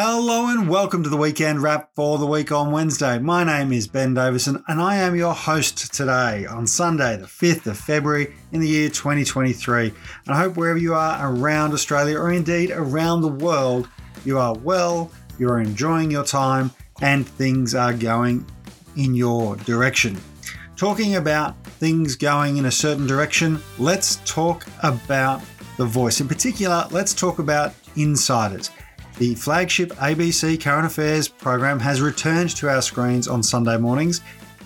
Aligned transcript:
Hello 0.00 0.46
and 0.46 0.68
welcome 0.68 1.02
to 1.02 1.08
the 1.08 1.16
weekend 1.16 1.60
wrap 1.60 1.90
for 1.96 2.18
the 2.18 2.26
week 2.26 2.52
on 2.52 2.70
Wednesday. 2.70 3.18
My 3.18 3.42
name 3.42 3.72
is 3.72 3.88
Ben 3.88 4.14
Davison 4.14 4.62
and 4.68 4.80
I 4.80 4.94
am 4.94 5.16
your 5.16 5.34
host 5.34 5.92
today 5.92 6.46
on 6.46 6.68
Sunday, 6.68 7.16
the 7.16 7.26
5th 7.26 7.66
of 7.66 7.76
February 7.76 8.32
in 8.52 8.60
the 8.60 8.68
year 8.68 8.90
2023. 8.90 9.86
And 9.86 9.92
I 10.28 10.38
hope 10.38 10.56
wherever 10.56 10.78
you 10.78 10.94
are 10.94 11.34
around 11.34 11.72
Australia 11.72 12.16
or 12.16 12.30
indeed 12.30 12.70
around 12.70 13.22
the 13.22 13.44
world, 13.44 13.88
you 14.24 14.38
are 14.38 14.54
well, 14.54 15.10
you 15.36 15.48
are 15.48 15.60
enjoying 15.60 16.12
your 16.12 16.24
time, 16.24 16.70
and 17.00 17.26
things 17.26 17.74
are 17.74 17.92
going 17.92 18.46
in 18.94 19.16
your 19.16 19.56
direction. 19.56 20.16
Talking 20.76 21.16
about 21.16 21.60
things 21.64 22.14
going 22.14 22.58
in 22.58 22.66
a 22.66 22.70
certain 22.70 23.08
direction, 23.08 23.58
let's 23.80 24.20
talk 24.24 24.64
about 24.84 25.42
the 25.76 25.86
voice. 25.86 26.20
In 26.20 26.28
particular, 26.28 26.86
let's 26.92 27.14
talk 27.14 27.40
about 27.40 27.74
insiders. 27.96 28.70
The 29.18 29.34
flagship 29.34 29.90
ABC 29.94 30.60
Current 30.60 30.86
Affairs 30.86 31.26
program 31.26 31.80
has 31.80 32.00
returned 32.00 32.50
to 32.50 32.68
our 32.68 32.80
screens 32.80 33.26
on 33.26 33.42
Sunday 33.42 33.76
mornings, 33.76 34.20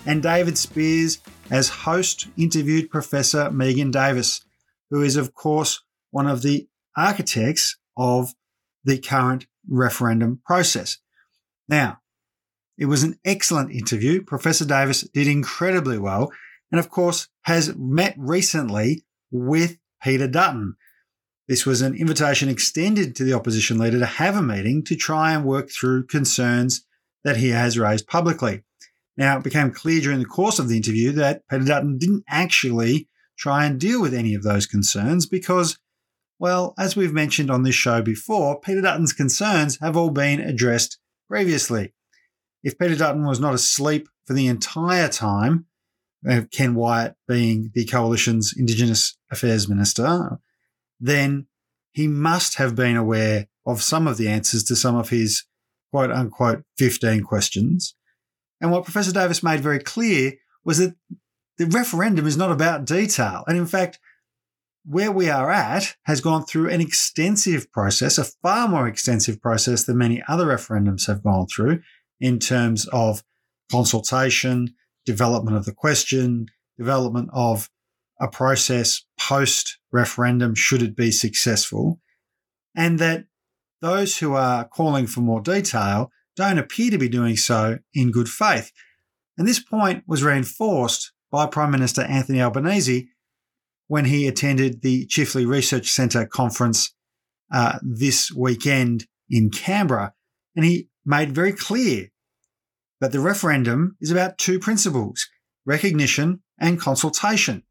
and 0.05 0.21
David 0.21 0.59
Speers, 0.59 1.21
as 1.49 1.69
host, 1.69 2.27
interviewed 2.37 2.91
Professor 2.91 3.49
Megan 3.49 3.89
Davis, 3.89 4.41
who 4.91 5.01
is, 5.01 5.15
of 5.15 5.33
course, 5.33 5.81
one 6.11 6.27
of 6.27 6.43
the 6.43 6.67
architects 6.95 7.77
of 7.97 8.35
the 8.83 8.99
current 8.99 9.47
referendum 9.67 10.39
process. 10.45 10.99
Now, 11.67 12.01
it 12.77 12.85
was 12.85 13.01
an 13.01 13.17
excellent 13.25 13.71
interview. 13.71 14.21
Professor 14.21 14.65
Davis 14.65 15.01
did 15.01 15.25
incredibly 15.25 15.97
well, 15.97 16.31
and 16.71 16.77
of 16.77 16.91
course, 16.91 17.27
has 17.45 17.75
met 17.75 18.13
recently 18.19 19.03
with 19.31 19.77
Peter 20.03 20.27
Dutton, 20.27 20.75
this 21.47 21.65
was 21.65 21.81
an 21.81 21.95
invitation 21.95 22.47
extended 22.49 23.15
to 23.15 23.23
the 23.23 23.33
opposition 23.33 23.77
leader 23.77 23.99
to 23.99 24.05
have 24.05 24.35
a 24.35 24.41
meeting 24.41 24.83
to 24.85 24.95
try 24.95 25.33
and 25.33 25.43
work 25.43 25.69
through 25.69 26.07
concerns 26.07 26.85
that 27.23 27.37
he 27.37 27.49
has 27.49 27.77
raised 27.77 28.07
publicly. 28.07 28.63
Now, 29.17 29.37
it 29.37 29.43
became 29.43 29.71
clear 29.71 30.01
during 30.01 30.19
the 30.19 30.25
course 30.25 30.57
of 30.57 30.69
the 30.69 30.77
interview 30.77 31.11
that 31.13 31.47
Peter 31.49 31.65
Dutton 31.65 31.97
didn't 31.97 32.23
actually 32.27 33.07
try 33.37 33.65
and 33.65 33.79
deal 33.79 34.01
with 34.01 34.13
any 34.13 34.33
of 34.33 34.43
those 34.43 34.65
concerns 34.65 35.25
because, 35.25 35.77
well, 36.39 36.73
as 36.79 36.95
we've 36.95 37.13
mentioned 37.13 37.51
on 37.51 37.63
this 37.63 37.75
show 37.75 38.01
before, 38.01 38.59
Peter 38.59 38.81
Dutton's 38.81 39.13
concerns 39.13 39.77
have 39.81 39.97
all 39.97 40.09
been 40.09 40.39
addressed 40.39 40.97
previously. 41.29 41.93
If 42.63 42.77
Peter 42.77 42.95
Dutton 42.95 43.25
was 43.25 43.39
not 43.39 43.53
asleep 43.53 44.07
for 44.25 44.33
the 44.33 44.47
entire 44.47 45.09
time, 45.09 45.65
uh, 46.27 46.41
Ken 46.51 46.73
Wyatt 46.73 47.15
being 47.27 47.71
the 47.73 47.85
coalition's 47.85 48.53
Indigenous 48.57 49.17
Affairs 49.29 49.67
Minister, 49.67 50.39
then 51.03 51.47
he 51.91 52.07
must 52.07 52.55
have 52.55 52.75
been 52.75 52.95
aware 52.95 53.47
of 53.65 53.83
some 53.83 54.07
of 54.07 54.17
the 54.17 54.29
answers 54.29 54.63
to 54.63 54.75
some 54.75 54.95
of 54.95 55.09
his 55.09 55.43
quote 55.91 56.09
unquote 56.09 56.63
15 56.77 57.23
questions. 57.23 57.95
And 58.61 58.71
what 58.71 58.85
Professor 58.85 59.11
Davis 59.11 59.43
made 59.43 59.59
very 59.59 59.79
clear 59.79 60.33
was 60.63 60.77
that 60.77 60.95
the 61.57 61.65
referendum 61.65 62.25
is 62.25 62.37
not 62.37 62.51
about 62.51 62.85
detail. 62.85 63.43
And 63.47 63.57
in 63.57 63.65
fact, 63.65 63.99
where 64.85 65.11
we 65.11 65.29
are 65.29 65.51
at 65.51 65.95
has 66.03 66.21
gone 66.21 66.45
through 66.45 66.69
an 66.69 66.79
extensive 66.79 67.71
process, 67.71 68.17
a 68.17 68.25
far 68.41 68.69
more 68.69 68.87
extensive 68.87 69.41
process 69.41 69.83
than 69.83 69.97
many 69.97 70.23
other 70.27 70.45
referendums 70.45 71.07
have 71.07 71.23
gone 71.23 71.47
through 71.47 71.81
in 72.19 72.39
terms 72.39 72.87
of 72.87 73.23
consultation, 73.69 74.73
development 75.05 75.57
of 75.57 75.65
the 75.65 75.73
question, 75.73 76.47
development 76.77 77.29
of 77.33 77.69
a 78.21 78.27
process 78.27 79.05
post 79.27 79.77
referendum 79.91 80.55
should 80.55 80.81
it 80.81 80.95
be 80.95 81.11
successful, 81.11 81.99
and 82.75 82.99
that 82.99 83.25
those 83.81 84.17
who 84.17 84.33
are 84.33 84.65
calling 84.65 85.07
for 85.07 85.21
more 85.21 85.41
detail 85.41 86.09
don't 86.35 86.57
appear 86.57 86.89
to 86.89 86.97
be 86.97 87.09
doing 87.09 87.37
so 87.37 87.77
in 87.93 88.11
good 88.11 88.29
faith. 88.29 88.71
And 89.37 89.47
this 89.47 89.59
point 89.59 90.03
was 90.07 90.23
reinforced 90.23 91.11
by 91.31 91.47
Prime 91.47 91.71
Minister 91.71 92.01
Anthony 92.01 92.41
Albanese 92.41 93.09
when 93.87 94.05
he 94.05 94.27
attended 94.27 94.81
the 94.81 95.05
Chifley 95.07 95.47
Research 95.47 95.89
Centre 95.89 96.25
conference 96.25 96.95
uh, 97.51 97.79
this 97.81 98.31
weekend 98.31 99.05
in 99.29 99.49
Canberra. 99.49 100.13
And 100.55 100.65
he 100.65 100.89
made 101.05 101.35
very 101.35 101.51
clear 101.51 102.07
that 103.01 103.11
the 103.11 103.19
referendum 103.19 103.97
is 103.99 104.11
about 104.11 104.37
two 104.37 104.59
principles 104.59 105.27
recognition 105.65 106.41
and 106.59 106.79
consultation 106.79 107.63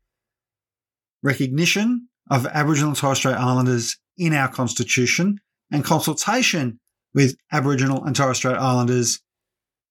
recognition 1.23 2.09
of 2.31 2.47
Aboriginal 2.47 2.91
and 2.91 2.97
Torres 2.99 3.19
Strait 3.19 3.35
Islanders 3.35 3.99
in 4.17 4.33
our 4.33 4.49
Constitution 4.49 5.39
and 5.71 5.85
consultation 5.85 6.81
with 7.15 7.37
Aboriginal 7.53 8.05
and 8.05 8.15
Torres 8.15 8.39
Strait 8.39 8.57
Islanders 8.57 9.21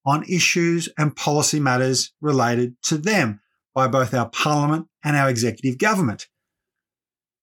on 0.05 0.23
issues 0.23 0.89
and 0.97 1.15
policy 1.15 1.59
matters 1.59 2.13
related 2.21 2.75
to 2.83 2.97
them 2.97 3.39
by 3.73 3.87
both 3.87 4.13
our 4.13 4.29
Parliament 4.29 4.87
and 5.03 5.15
our 5.15 5.29
executive 5.29 5.77
government. 5.77 6.27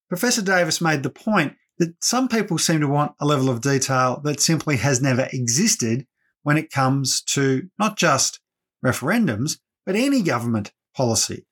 Professor 0.09 0.41
Davis 0.41 0.81
made 0.81 1.03
the 1.03 1.09
point 1.09 1.55
that 1.77 1.93
some 2.03 2.27
people 2.27 2.57
seem 2.57 2.81
to 2.81 2.87
want 2.87 3.13
a 3.19 3.25
level 3.25 3.49
of 3.49 3.61
detail 3.61 4.19
that 4.23 4.41
simply 4.41 4.77
has 4.77 5.01
never 5.01 5.27
existed 5.31 6.05
when 6.43 6.57
it 6.57 6.71
comes 6.71 7.21
to 7.21 7.69
not 7.77 7.97
just 7.97 8.39
referendums, 8.85 9.59
but 9.85 9.95
any 9.95 10.21
government 10.21 10.73
policy. 10.95 11.45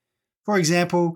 For 0.43 0.57
example, 0.57 1.15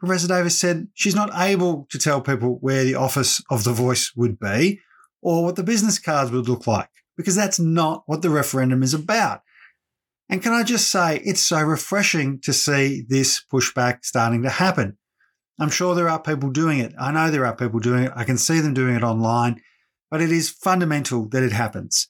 Professor 0.00 0.28
Davis 0.28 0.58
said 0.58 0.88
she's 0.94 1.14
not 1.14 1.30
able 1.34 1.86
to 1.90 1.98
tell 1.98 2.22
people 2.22 2.56
where 2.62 2.84
the 2.84 2.94
office 2.94 3.42
of 3.50 3.64
the 3.64 3.72
voice 3.72 4.12
would 4.16 4.40
be 4.40 4.80
or 5.20 5.44
what 5.44 5.56
the 5.56 5.62
business 5.62 5.98
cards 5.98 6.30
would 6.30 6.48
look 6.48 6.66
like, 6.66 6.88
because 7.18 7.36
that's 7.36 7.60
not 7.60 8.02
what 8.06 8.22
the 8.22 8.30
referendum 8.30 8.82
is 8.82 8.94
about. 8.94 9.42
And 10.30 10.42
can 10.42 10.54
I 10.54 10.62
just 10.62 10.90
say, 10.90 11.20
it's 11.22 11.42
so 11.42 11.60
refreshing 11.60 12.40
to 12.40 12.52
see 12.54 13.04
this 13.06 13.44
pushback 13.52 13.98
starting 14.04 14.42
to 14.44 14.48
happen. 14.48 14.96
I'm 15.58 15.68
sure 15.68 15.94
there 15.94 16.08
are 16.08 16.22
people 16.22 16.48
doing 16.48 16.78
it. 16.78 16.94
I 16.98 17.12
know 17.12 17.30
there 17.30 17.44
are 17.44 17.54
people 17.54 17.80
doing 17.80 18.04
it. 18.04 18.12
I 18.16 18.24
can 18.24 18.38
see 18.38 18.60
them 18.60 18.72
doing 18.72 18.94
it 18.94 19.02
online, 19.02 19.60
but 20.10 20.22
it 20.22 20.32
is 20.32 20.48
fundamental 20.48 21.28
that 21.28 21.42
it 21.42 21.52
happens. 21.52 22.08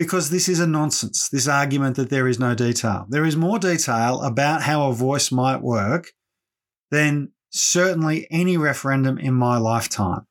Because 0.00 0.30
this 0.30 0.48
is 0.48 0.58
a 0.58 0.66
nonsense, 0.66 1.28
this 1.28 1.46
argument 1.46 1.94
that 1.94 2.10
there 2.10 2.26
is 2.26 2.40
no 2.40 2.56
detail. 2.56 3.06
There 3.08 3.24
is 3.24 3.36
more 3.36 3.60
detail 3.60 4.20
about 4.22 4.62
how 4.62 4.88
a 4.88 4.94
voice 4.94 5.30
might 5.30 5.62
work 5.62 6.12
than 6.90 7.32
certainly 7.50 8.26
any 8.30 8.56
referendum 8.56 9.18
in 9.18 9.34
my 9.34 9.58
lifetime. 9.58 10.26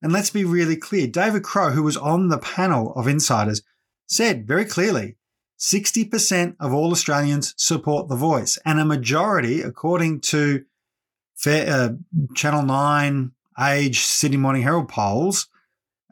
And 0.00 0.12
let's 0.12 0.30
be 0.30 0.44
really 0.44 0.76
clear 0.76 1.06
David 1.06 1.44
Crowe, 1.44 1.70
who 1.70 1.82
was 1.82 1.96
on 1.96 2.28
the 2.28 2.38
panel 2.38 2.92
of 2.94 3.06
insiders, 3.06 3.62
said 4.06 4.46
very 4.46 4.64
clearly 4.64 5.16
60% 5.58 6.56
of 6.58 6.72
all 6.72 6.90
Australians 6.90 7.54
support 7.56 8.08
the 8.08 8.16
voice, 8.16 8.58
and 8.64 8.80
a 8.80 8.84
majority, 8.84 9.62
according 9.62 10.20
to 10.20 10.64
uh, 11.46 11.90
Channel 12.34 12.62
9, 12.62 13.32
Age, 13.60 14.00
Sydney 14.00 14.38
Morning 14.38 14.62
Herald 14.62 14.88
polls, 14.88 15.48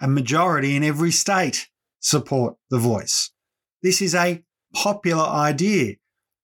a 0.00 0.06
majority 0.06 0.76
in 0.76 0.84
every 0.84 1.10
state 1.10 1.68
support 1.98 2.56
the 2.70 2.78
voice. 2.78 3.30
This 3.82 4.00
is 4.00 4.14
a 4.14 4.42
popular 4.72 5.24
idea. 5.24 5.96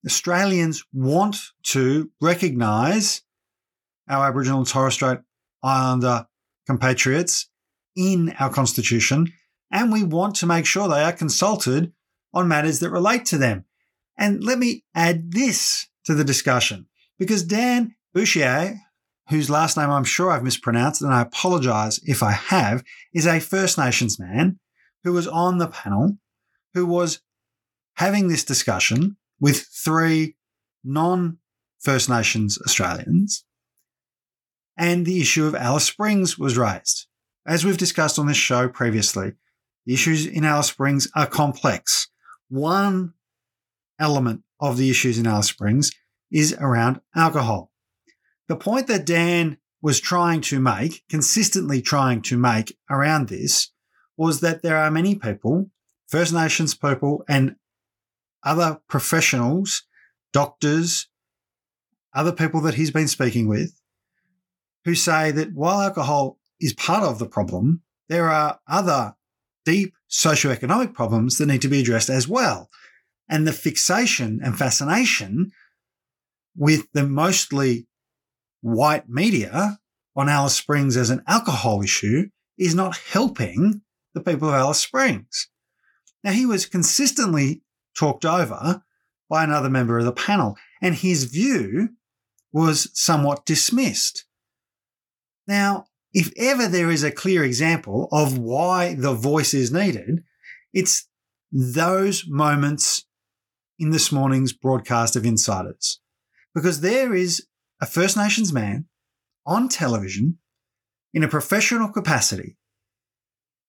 Australians 0.06 0.84
want 0.92 1.36
to 1.64 2.10
recognise 2.20 3.22
our 4.08 4.28
Aboriginal 4.28 4.60
and 4.60 4.68
Torres 4.68 4.94
Strait 4.94 5.18
Islander 5.62 6.26
compatriots 6.66 7.48
in 7.96 8.32
our 8.38 8.50
constitution, 8.50 9.32
and 9.72 9.92
we 9.92 10.04
want 10.04 10.36
to 10.36 10.46
make 10.46 10.66
sure 10.66 10.88
they 10.88 11.02
are 11.02 11.12
consulted 11.12 11.92
on 12.32 12.46
matters 12.46 12.78
that 12.80 12.90
relate 12.90 13.24
to 13.26 13.38
them. 13.38 13.64
And 14.16 14.44
let 14.44 14.58
me 14.58 14.84
add 14.94 15.32
this 15.32 15.88
to 16.04 16.14
the 16.14 16.24
discussion 16.24 16.86
because 17.18 17.42
Dan 17.42 17.94
Bourchier, 18.14 18.78
whose 19.28 19.50
last 19.50 19.76
name 19.76 19.90
I'm 19.90 20.04
sure 20.04 20.30
I've 20.30 20.44
mispronounced, 20.44 21.02
and 21.02 21.12
I 21.12 21.22
apologise 21.22 22.00
if 22.04 22.22
I 22.22 22.32
have, 22.32 22.84
is 23.12 23.26
a 23.26 23.40
First 23.40 23.76
Nations 23.76 24.18
man 24.20 24.60
who 25.02 25.12
was 25.12 25.26
on 25.26 25.58
the 25.58 25.68
panel, 25.68 26.18
who 26.74 26.86
was 26.86 27.20
having 27.94 28.28
this 28.28 28.44
discussion 28.44 29.16
with 29.40 29.66
three 29.72 30.36
non 30.84 31.38
First 31.78 32.08
Nations 32.08 32.58
Australians, 32.62 33.44
and 34.76 35.06
the 35.06 35.20
issue 35.20 35.46
of 35.46 35.54
Alice 35.54 35.84
Springs 35.84 36.38
was 36.38 36.58
raised. 36.58 37.06
As 37.46 37.64
we've 37.64 37.78
discussed 37.78 38.18
on 38.18 38.26
this 38.26 38.36
show 38.36 38.68
previously, 38.68 39.34
the 39.84 39.94
issues 39.94 40.26
in 40.26 40.44
Alice 40.44 40.66
Springs 40.66 41.08
are 41.14 41.26
complex. 41.26 42.08
One 42.48 43.14
element 44.00 44.42
of 44.58 44.76
the 44.76 44.90
issues 44.90 45.18
in 45.18 45.26
Alice 45.26 45.48
Springs 45.48 45.92
is 46.30 46.54
around 46.58 47.00
alcohol. 47.14 47.70
The 48.48 48.56
point 48.56 48.88
that 48.88 49.06
Dan 49.06 49.58
was 49.80 50.00
trying 50.00 50.40
to 50.40 50.58
make, 50.58 51.04
consistently 51.08 51.80
trying 51.80 52.22
to 52.22 52.36
make 52.36 52.76
around 52.90 53.28
this, 53.28 53.70
was 54.16 54.40
that 54.40 54.62
there 54.62 54.76
are 54.76 54.90
many 54.90 55.14
people, 55.14 55.70
First 56.08 56.32
Nations 56.32 56.74
people 56.74 57.24
and 57.28 57.56
other 58.46 58.80
professionals, 58.88 59.82
doctors, 60.32 61.08
other 62.14 62.32
people 62.32 62.62
that 62.62 62.74
he's 62.74 62.90
been 62.90 63.08
speaking 63.08 63.48
with, 63.48 63.78
who 64.86 64.94
say 64.94 65.32
that 65.32 65.52
while 65.52 65.82
alcohol 65.82 66.38
is 66.60 66.72
part 66.72 67.02
of 67.02 67.18
the 67.18 67.26
problem, 67.26 67.82
there 68.08 68.30
are 68.30 68.60
other 68.68 69.16
deep 69.64 69.94
socioeconomic 70.08 70.94
problems 70.94 71.36
that 71.36 71.46
need 71.46 71.60
to 71.60 71.68
be 71.68 71.80
addressed 71.80 72.08
as 72.08 72.28
well. 72.28 72.70
And 73.28 73.46
the 73.46 73.52
fixation 73.52 74.40
and 74.42 74.56
fascination 74.56 75.50
with 76.56 76.86
the 76.92 77.02
mostly 77.02 77.88
white 78.62 79.08
media 79.08 79.78
on 80.14 80.28
Alice 80.28 80.54
Springs 80.54 80.96
as 80.96 81.10
an 81.10 81.22
alcohol 81.26 81.82
issue 81.82 82.28
is 82.56 82.74
not 82.74 82.96
helping 82.96 83.82
the 84.14 84.20
people 84.20 84.48
of 84.48 84.54
Alice 84.54 84.80
Springs. 84.80 85.48
Now, 86.22 86.32
he 86.32 86.46
was 86.46 86.64
consistently 86.64 87.62
talked 87.96 88.24
over 88.24 88.82
by 89.28 89.44
another 89.44 89.70
member 89.70 89.98
of 89.98 90.04
the 90.04 90.12
panel, 90.12 90.56
and 90.80 90.94
his 90.94 91.24
view 91.24 91.90
was 92.52 92.90
somewhat 92.94 93.44
dismissed. 93.44 94.24
Now, 95.46 95.86
if 96.12 96.32
ever 96.36 96.68
there 96.68 96.90
is 96.90 97.02
a 97.02 97.10
clear 97.10 97.44
example 97.44 98.08
of 98.12 98.38
why 98.38 98.94
the 98.94 99.14
voice 99.14 99.52
is 99.52 99.72
needed, 99.72 100.22
it's 100.72 101.08
those 101.52 102.24
moments 102.26 103.04
in 103.78 103.90
this 103.90 104.10
morning's 104.10 104.52
broadcast 104.52 105.16
of 105.16 105.26
Insiders. 105.26 106.00
Because 106.54 106.80
there 106.80 107.14
is 107.14 107.46
a 107.80 107.86
First 107.86 108.16
Nations 108.16 108.52
man 108.52 108.86
on 109.44 109.68
television 109.68 110.38
in 111.12 111.22
a 111.22 111.28
professional 111.28 111.88
capacity 111.88 112.56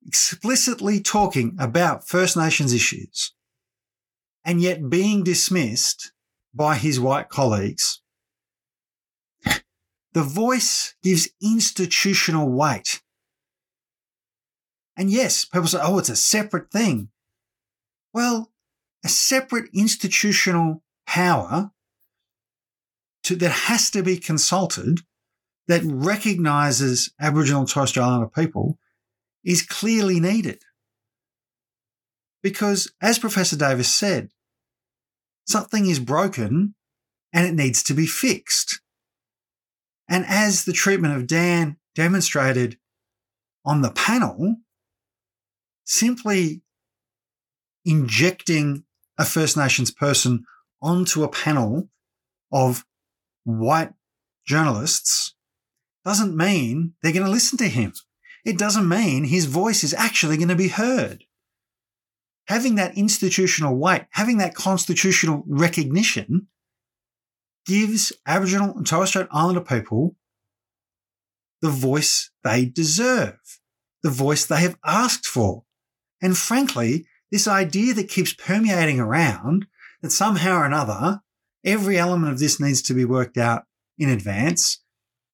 explicitly 0.06 1.02
talking 1.02 1.56
about 1.60 2.08
First 2.08 2.38
Nations 2.38 2.74
issues 2.74 3.34
and 4.48 4.62
yet 4.62 4.90
being 4.90 5.26
dismissed 5.26 6.14
by 6.54 6.76
his 6.76 7.02
white 7.02 7.28
colleagues. 7.28 8.02
The 10.14 10.24
voice 10.24 10.96
gives 11.04 11.30
institutional 11.44 12.50
weight. 12.50 13.02
And 14.96 15.12
yes, 15.12 15.44
people 15.44 15.68
say, 15.68 15.80
oh, 15.82 16.00
it's 16.00 16.10
a 16.10 16.16
separate 16.16 16.72
thing. 16.72 17.10
Well, 18.14 18.52
a 19.04 19.10
separate 19.10 19.70
institutional 19.74 20.82
power 21.06 21.72
to, 23.24 23.36
that 23.36 23.52
has 23.52 23.92
to 23.92 24.02
be 24.02 24.18
consulted 24.18 25.02
that 25.68 25.82
recognizes 25.84 27.12
Aboriginal 27.20 27.62
and 27.62 27.70
Torres 27.70 27.90
Strait 27.90 28.04
Islander 28.04 28.28
people 28.28 28.80
is 29.44 29.62
clearly 29.62 30.22
needed. 30.22 30.64
Because 32.42 32.92
as 33.02 33.20
Professor 33.20 33.58
Davis 33.58 33.94
said, 33.94 34.30
something 35.48 35.86
is 35.86 36.00
broken 36.00 36.76
and 37.34 37.48
it 37.48 37.54
needs 37.54 37.82
to 37.84 37.94
be 37.94 38.06
fixed. 38.06 38.82
And 40.10 40.26
as 40.28 40.66
the 40.66 40.74
treatment 40.74 41.16
of 41.16 41.28
Dan 41.28 41.78
demonstrated 41.96 42.78
on 43.66 43.82
the 43.82 43.92
panel, 43.92 44.58
simply 45.84 46.62
injecting 47.84 48.84
a 49.18 49.26
First 49.26 49.58
Nations 49.58 49.92
person 49.92 50.46
onto 50.82 51.24
a 51.24 51.30
panel 51.30 51.90
of 52.52 52.86
white 53.44 53.94
journalists 54.46 55.34
doesn't 56.06 56.36
mean 56.36 56.94
they're 57.02 57.12
going 57.12 57.26
to 57.26 57.32
listen 57.32 57.58
to 57.58 57.68
him. 57.68 57.94
It 58.46 58.58
doesn't 58.58 58.88
mean 58.88 59.26
his 59.26 59.46
voice 59.46 59.84
is 59.84 59.94
actually 59.94 60.38
going 60.38 60.48
to 60.48 60.56
be 60.56 60.70
heard. 60.70 61.26
Having 62.48 62.76
that 62.76 62.98
institutional 62.98 63.76
weight, 63.76 64.04
having 64.12 64.38
that 64.38 64.56
constitutional 64.56 65.44
recognition 65.48 66.48
gives 67.66 68.14
Aboriginal 68.26 68.76
and 68.78 68.88
Torres 68.88 69.10
Strait 69.10 69.28
Islander 69.32 69.62
people 69.62 70.16
the 71.62 71.70
voice 71.70 72.32
they 72.44 72.66
deserve, 72.66 73.38
the 74.04 74.10
voice 74.10 74.46
they 74.46 74.62
have 74.62 74.78
asked 74.86 75.26
for. 75.26 75.64
And 76.22 76.38
frankly, 76.38 77.06
this 77.32 77.48
idea 77.48 77.94
that 77.96 78.10
keeps 78.10 78.34
permeating 78.34 79.00
around 79.00 79.68
that 80.02 80.12
somehow 80.12 80.60
or 80.60 80.66
another, 80.66 81.22
every 81.66 81.98
element 81.98 82.32
of 82.32 82.40
this 82.40 82.60
needs 82.60 82.82
to 82.84 82.94
be 82.94 83.04
worked 83.06 83.38
out 83.38 83.64
in 83.98 84.10
advance, 84.10 84.84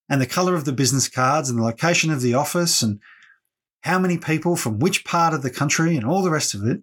and 0.09 0.19
the 0.19 0.25
color 0.25 0.55
of 0.55 0.65
the 0.65 0.73
business 0.73 1.07
cards 1.07 1.49
and 1.49 1.59
the 1.59 1.63
location 1.63 2.11
of 2.11 2.21
the 2.21 2.33
office 2.33 2.81
and 2.81 2.99
how 3.81 3.99
many 3.99 4.17
people 4.17 4.55
from 4.55 4.79
which 4.79 5.05
part 5.05 5.33
of 5.33 5.41
the 5.41 5.49
country 5.49 5.95
and 5.95 6.05
all 6.05 6.23
the 6.23 6.31
rest 6.31 6.53
of 6.53 6.65
it 6.65 6.81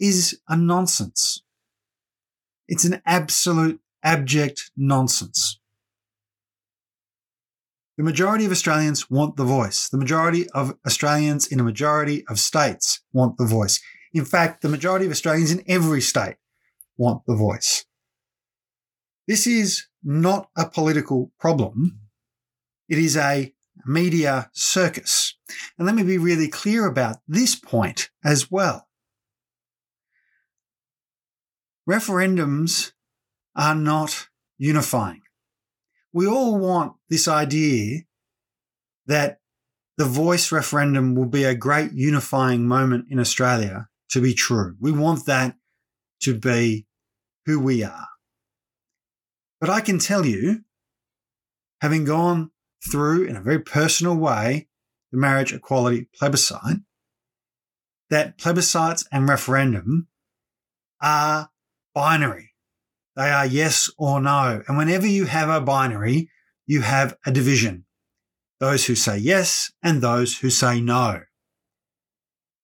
is 0.00 0.40
a 0.48 0.56
nonsense. 0.56 1.42
It's 2.66 2.84
an 2.84 3.02
absolute 3.04 3.80
abject 4.02 4.70
nonsense. 4.76 5.60
The 7.96 8.04
majority 8.04 8.46
of 8.46 8.50
Australians 8.50 9.10
want 9.10 9.36
the 9.36 9.44
voice. 9.44 9.88
The 9.88 9.98
majority 9.98 10.48
of 10.50 10.74
Australians 10.86 11.46
in 11.46 11.60
a 11.60 11.64
majority 11.64 12.24
of 12.28 12.38
states 12.38 13.02
want 13.12 13.36
the 13.36 13.44
voice. 13.44 13.78
In 14.14 14.24
fact, 14.24 14.62
the 14.62 14.70
majority 14.70 15.04
of 15.04 15.12
Australians 15.12 15.52
in 15.52 15.62
every 15.68 16.00
state 16.00 16.36
want 16.96 17.22
the 17.26 17.36
voice. 17.36 17.84
This 19.28 19.46
is 19.46 19.86
not 20.02 20.48
a 20.56 20.66
political 20.66 21.30
problem. 21.38 22.00
It 22.88 22.98
is 22.98 23.16
a 23.16 23.54
media 23.84 24.50
circus. 24.52 25.36
And 25.76 25.86
let 25.86 25.94
me 25.94 26.02
be 26.02 26.18
really 26.18 26.48
clear 26.48 26.86
about 26.86 27.18
this 27.28 27.54
point 27.54 28.10
as 28.24 28.50
well. 28.50 28.88
Referendums 31.88 32.92
are 33.56 33.74
not 33.74 34.28
unifying. 34.58 35.22
We 36.12 36.26
all 36.26 36.58
want 36.58 36.94
this 37.08 37.28
idea 37.28 38.00
that 39.06 39.40
the 39.96 40.04
voice 40.04 40.50
referendum 40.50 41.14
will 41.14 41.26
be 41.26 41.44
a 41.44 41.54
great 41.54 41.92
unifying 41.92 42.66
moment 42.66 43.06
in 43.10 43.18
Australia 43.18 43.88
to 44.10 44.20
be 44.20 44.34
true. 44.34 44.76
We 44.80 44.92
want 44.92 45.26
that 45.26 45.56
to 46.22 46.34
be 46.34 46.86
who 47.46 47.60
we 47.60 47.82
are. 47.82 48.08
But 49.60 49.70
I 49.70 49.80
can 49.80 49.98
tell 49.98 50.24
you, 50.24 50.64
having 51.80 52.04
gone 52.04 52.50
through 52.90 53.24
in 53.24 53.36
a 53.36 53.42
very 53.42 53.60
personal 53.60 54.16
way 54.16 54.68
the 55.12 55.18
marriage 55.18 55.52
equality 55.52 56.08
plebiscite, 56.18 56.78
that 58.10 58.38
plebiscites 58.38 59.04
and 59.12 59.28
referendum 59.28 60.08
are 61.00 61.50
binary. 62.00 62.54
They 63.14 63.30
are 63.30 63.44
yes 63.44 63.90
or 63.98 64.22
no. 64.22 64.62
And 64.66 64.78
whenever 64.78 65.06
you 65.06 65.26
have 65.26 65.50
a 65.50 65.60
binary, 65.60 66.30
you 66.66 66.80
have 66.80 67.14
a 67.26 67.30
division. 67.30 67.84
Those 68.58 68.86
who 68.86 68.94
say 68.94 69.18
yes 69.18 69.70
and 69.82 70.00
those 70.00 70.38
who 70.38 70.48
say 70.48 70.80
no. 70.80 71.20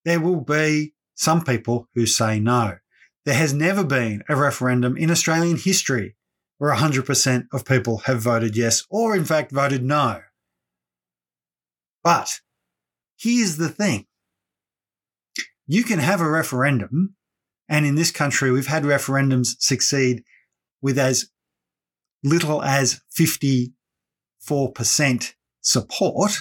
There 0.05 0.19
will 0.19 0.41
be 0.41 0.95
some 1.13 1.43
people 1.43 1.87
who 1.93 2.07
say 2.07 2.39
no. 2.39 2.77
There 3.25 3.35
has 3.35 3.53
never 3.53 3.83
been 3.83 4.23
a 4.27 4.35
referendum 4.35 4.97
in 4.97 5.11
Australian 5.11 5.57
history 5.57 6.15
where 6.57 6.73
100% 6.73 7.45
of 7.53 7.63
people 7.63 7.99
have 8.05 8.19
voted 8.19 8.57
yes 8.57 8.83
or, 8.89 9.15
in 9.15 9.23
fact, 9.23 9.51
voted 9.51 9.83
no. 9.83 10.21
But 12.03 12.39
here's 13.19 13.57
the 13.57 13.69
thing 13.69 14.07
you 15.67 15.83
can 15.83 15.99
have 15.99 16.21
a 16.21 16.29
referendum, 16.29 17.17
and 17.69 17.85
in 17.85 17.95
this 17.95 18.11
country, 18.11 18.51
we've 18.51 18.67
had 18.67 18.83
referendums 18.83 19.55
succeed 19.59 20.23
with 20.81 20.97
as 20.97 21.29
little 22.23 22.61
as 22.63 23.01
54% 23.17 23.73
support, 25.61 26.31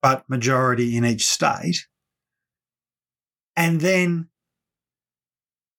but 0.00 0.24
majority 0.28 0.96
in 0.96 1.04
each 1.04 1.28
state. 1.28 1.86
And 3.56 3.80
then 3.80 4.28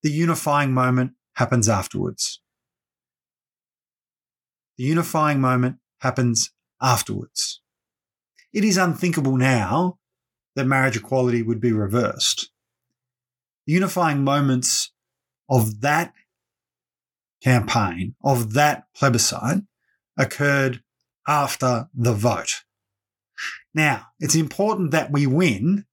the 0.04 0.12
unifying 0.12 0.74
moment 0.74 1.14
happens 1.36 1.68
afterwards. 1.70 2.42
The 4.78 4.84
unifying 4.84 5.42
moment 5.42 5.78
happens 6.02 6.52
afterwards. 6.82 7.62
It 8.54 8.64
is 8.64 8.78
unthinkable 8.78 9.38
now 9.38 9.98
that 10.56 10.66
marriage 10.66 10.98
equality 10.98 11.42
would 11.42 11.60
be 11.60 11.72
reversed. 11.72 12.50
Unifying 13.66 14.24
moments 14.24 14.92
of 15.50 15.82
that 15.82 16.14
campaign, 17.44 18.16
of 18.24 18.54
that 18.54 18.86
plebiscite, 18.96 19.62
occurred 20.18 20.84
after 21.28 21.88
the 21.94 22.14
vote. 22.14 22.64
Now, 23.74 24.08
it's 24.20 24.36
important 24.36 24.92
that 24.92 25.12
we 25.12 25.28
win, 25.28 25.86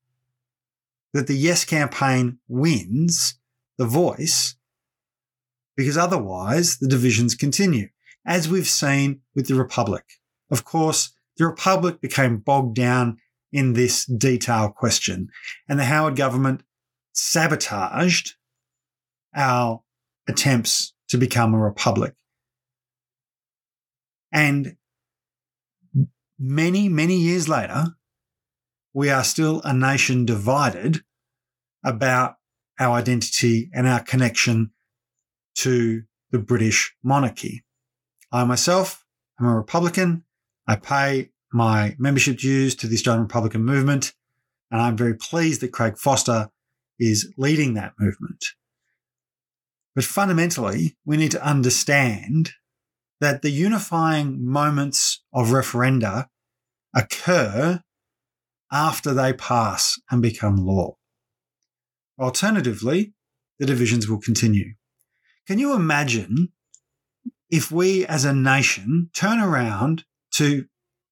that 1.12 1.26
the 1.26 1.36
Yes 1.36 1.64
campaign 1.64 2.38
wins 2.48 3.38
the 3.78 3.86
voice, 3.86 4.56
because 5.76 5.96
otherwise 5.96 6.78
the 6.78 6.88
divisions 6.88 7.34
continue 7.34 7.88
as 8.24 8.48
we've 8.48 8.66
seen 8.66 9.20
with 9.34 9.46
the 9.46 9.54
Republic. 9.54 10.04
Of 10.50 10.64
course, 10.64 11.12
the 11.36 11.46
Republic 11.46 12.00
became 12.00 12.38
bogged 12.38 12.74
down 12.74 13.18
in 13.52 13.74
this 13.74 14.04
detail 14.06 14.70
question, 14.70 15.28
and 15.68 15.78
the 15.78 15.84
Howard 15.84 16.16
government 16.16 16.62
sabotaged 17.16 18.34
our 19.34 19.82
attempts 20.28 20.94
to 21.08 21.18
become 21.18 21.54
a 21.54 21.58
republic. 21.58 22.14
And 24.32 24.76
many, 26.38 26.88
many 26.88 27.16
years 27.16 27.48
later, 27.48 27.96
we 28.92 29.10
are 29.10 29.24
still 29.24 29.60
a 29.64 29.72
nation 29.72 30.24
divided 30.24 31.02
about 31.84 32.36
our 32.78 32.96
identity 32.96 33.70
and 33.72 33.86
our 33.86 34.00
connection 34.00 34.72
to 35.56 36.02
the 36.30 36.38
British 36.38 36.94
monarchy. 37.02 37.64
I 38.32 38.44
myself 38.44 39.04
am 39.40 39.46
a 39.46 39.56
Republican. 39.56 40.24
I 40.66 40.76
pay 40.76 41.30
my 41.52 41.94
membership 41.98 42.38
dues 42.38 42.74
to 42.76 42.86
the 42.86 42.94
Australian 42.94 43.22
Republican 43.22 43.64
movement, 43.64 44.12
and 44.70 44.82
I'm 44.82 44.96
very 44.96 45.14
pleased 45.14 45.60
that 45.62 45.72
Craig 45.72 45.96
Foster 45.96 46.50
is 46.98 47.32
leading 47.36 47.74
that 47.74 47.92
movement. 47.98 48.44
But 49.94 50.04
fundamentally, 50.04 50.96
we 51.04 51.16
need 51.16 51.30
to 51.32 51.44
understand 51.44 52.52
that 53.20 53.42
the 53.42 53.50
unifying 53.50 54.44
moments 54.44 55.22
of 55.32 55.48
referenda 55.48 56.26
occur 56.94 57.82
after 58.70 59.14
they 59.14 59.32
pass 59.32 59.98
and 60.10 60.20
become 60.20 60.56
law. 60.56 60.96
Alternatively, 62.18 63.14
the 63.58 63.66
divisions 63.66 64.08
will 64.08 64.20
continue. 64.20 64.74
Can 65.46 65.58
you 65.58 65.74
imagine 65.74 66.52
if 67.50 67.70
we 67.70 68.04
as 68.06 68.24
a 68.24 68.34
nation 68.34 69.10
turn 69.14 69.38
around 69.38 70.04
to 70.32 70.66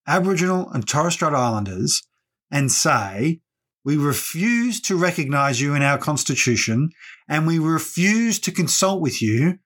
Aboriginal 0.07 0.71
and 0.71 0.87
Torres 0.87 1.15
Strait 1.15 1.33
Islanders 1.33 2.03
and 2.51 2.71
say, 2.71 3.41
we 3.85 3.97
refuse 3.97 4.81
to 4.81 4.97
recognize 4.97 5.61
you 5.61 5.75
in 5.75 5.83
our 5.83 5.99
constitution 5.99 6.91
and 7.29 7.47
we 7.47 7.59
refuse 7.59 8.39
to 8.41 8.53
consult 8.53 9.01
with 9.01 9.21
you 9.21 9.59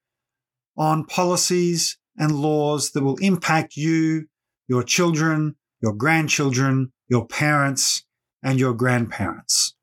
on 0.76 1.04
policies 1.04 1.98
and 2.16 2.40
laws 2.40 2.90
that 2.90 3.04
will 3.04 3.16
impact 3.18 3.76
you, 3.76 4.26
your 4.66 4.82
children, 4.82 5.54
your 5.80 5.94
grandchildren, 5.94 6.92
your 7.08 7.26
parents, 7.26 8.04
and 8.42 8.58
your 8.58 8.74
grandparents. 8.74 9.74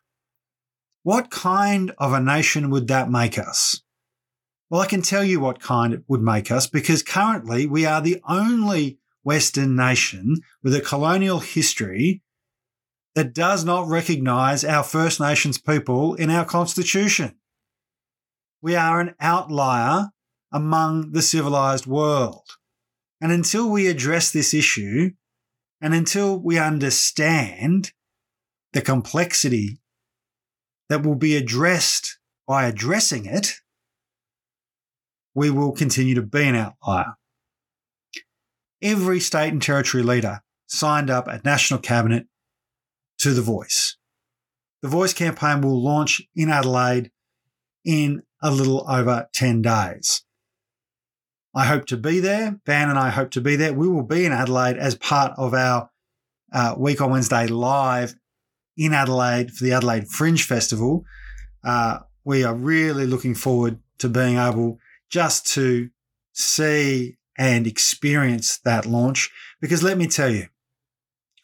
What 1.03 1.31
kind 1.31 1.91
of 1.97 2.13
a 2.13 2.19
nation 2.19 2.69
would 2.71 2.87
that 2.89 3.09
make 3.09 3.37
us? 3.39 3.81
Well, 4.69 4.81
I 4.81 4.87
can 4.87 5.01
tell 5.01 5.23
you 5.23 5.39
what 5.39 5.61
kind 5.61 5.93
it 5.93 6.03
would 6.07 6.21
make 6.21 6.51
us 6.51 6.67
because 6.67 7.03
currently 7.03 7.67
we 7.67 7.85
are 7.85 8.01
the 8.01 8.21
only 8.27 8.97
Western 9.23 9.75
nation 9.75 10.37
with 10.63 10.75
a 10.75 10.81
colonial 10.81 11.39
history 11.39 12.21
that 13.15 13.33
does 13.33 13.63
not 13.63 13.87
recognize 13.87 14.63
our 14.63 14.83
First 14.83 15.19
Nations 15.19 15.57
people 15.57 16.15
in 16.15 16.29
our 16.29 16.45
constitution. 16.45 17.35
We 18.61 18.75
are 18.75 18.99
an 18.99 19.15
outlier 19.19 20.09
among 20.51 21.11
the 21.11 21.21
civilized 21.21 21.87
world. 21.87 22.45
And 23.21 23.31
until 23.31 23.69
we 23.69 23.87
address 23.87 24.31
this 24.31 24.53
issue, 24.53 25.11
and 25.81 25.93
until 25.93 26.37
we 26.37 26.59
understand 26.59 27.93
the 28.73 28.81
complexity 28.81 29.79
that 30.89 31.03
will 31.03 31.15
be 31.15 31.35
addressed 31.35 32.19
by 32.47 32.65
addressing 32.65 33.25
it, 33.25 33.53
we 35.33 35.49
will 35.49 35.71
continue 35.71 36.15
to 36.15 36.21
be 36.21 36.43
an 36.43 36.55
outlier. 36.55 37.15
Every 38.81 39.19
state 39.19 39.51
and 39.51 39.61
territory 39.61 40.03
leader 40.03 40.41
signed 40.67 41.09
up 41.09 41.27
at 41.27 41.45
National 41.45 41.79
Cabinet 41.79 42.27
to 43.19 43.33
The 43.33 43.41
Voice. 43.41 43.97
The 44.81 44.87
Voice 44.87 45.13
campaign 45.13 45.61
will 45.61 45.81
launch 45.81 46.21
in 46.35 46.49
Adelaide 46.49 47.11
in 47.83 48.23
a 48.41 48.51
little 48.51 48.85
over 48.89 49.27
10 49.33 49.61
days. 49.61 50.23
I 51.55 51.65
hope 51.65 51.85
to 51.87 51.97
be 51.97 52.19
there. 52.19 52.59
Van 52.65 52.89
and 52.89 52.99
I 52.99 53.09
hope 53.09 53.31
to 53.31 53.41
be 53.41 53.55
there. 53.55 53.73
We 53.73 53.87
will 53.87 54.03
be 54.03 54.25
in 54.25 54.33
Adelaide 54.33 54.77
as 54.77 54.95
part 54.95 55.33
of 55.37 55.53
our 55.53 55.89
uh, 56.51 56.75
Week 56.77 57.01
on 57.01 57.11
Wednesday 57.11 57.47
live 57.47 58.15
in 58.77 58.93
Adelaide 58.93 59.51
for 59.51 59.63
the 59.63 59.71
Adelaide 59.71 60.09
Fringe 60.09 60.43
Festival. 60.43 61.05
Uh, 61.63 61.99
we 62.25 62.43
are 62.43 62.53
really 62.53 63.05
looking 63.05 63.35
forward 63.35 63.79
to 63.99 64.09
being 64.09 64.37
able 64.37 64.79
just 65.09 65.47
to 65.53 65.89
see 66.33 67.17
and 67.37 67.65
experience 67.65 68.59
that 68.65 68.85
launch. 68.85 69.31
Because 69.61 69.81
let 69.81 69.97
me 69.97 70.07
tell 70.07 70.29
you, 70.29 70.47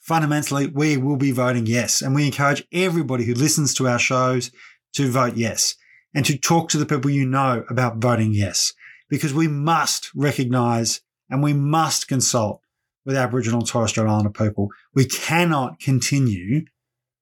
fundamentally, 0.01 0.67
we 0.67 0.97
will 0.97 1.15
be 1.15 1.31
voting 1.31 1.65
yes. 1.65 2.01
And 2.01 2.13
we 2.13 2.25
encourage 2.25 2.67
everybody 2.71 3.23
who 3.23 3.33
listens 3.33 3.73
to 3.75 3.87
our 3.87 3.99
shows 3.99 4.51
to 4.93 5.09
vote 5.09 5.37
yes 5.37 5.75
and 6.13 6.25
to 6.25 6.37
talk 6.37 6.69
to 6.69 6.77
the 6.77 6.85
people 6.85 7.09
you 7.09 7.25
know 7.25 7.63
about 7.69 7.97
voting 7.97 8.33
yes. 8.33 8.73
Because 9.09 9.33
we 9.33 9.47
must 9.47 10.09
recognize 10.15 11.01
and 11.29 11.41
we 11.41 11.53
must 11.53 12.07
consult 12.07 12.61
with 13.05 13.15
Aboriginal 13.15 13.59
and 13.59 13.67
Torres 13.67 13.91
Strait 13.91 14.07
Islander 14.07 14.29
people. 14.29 14.69
We 14.93 15.05
cannot 15.05 15.79
continue, 15.79 16.65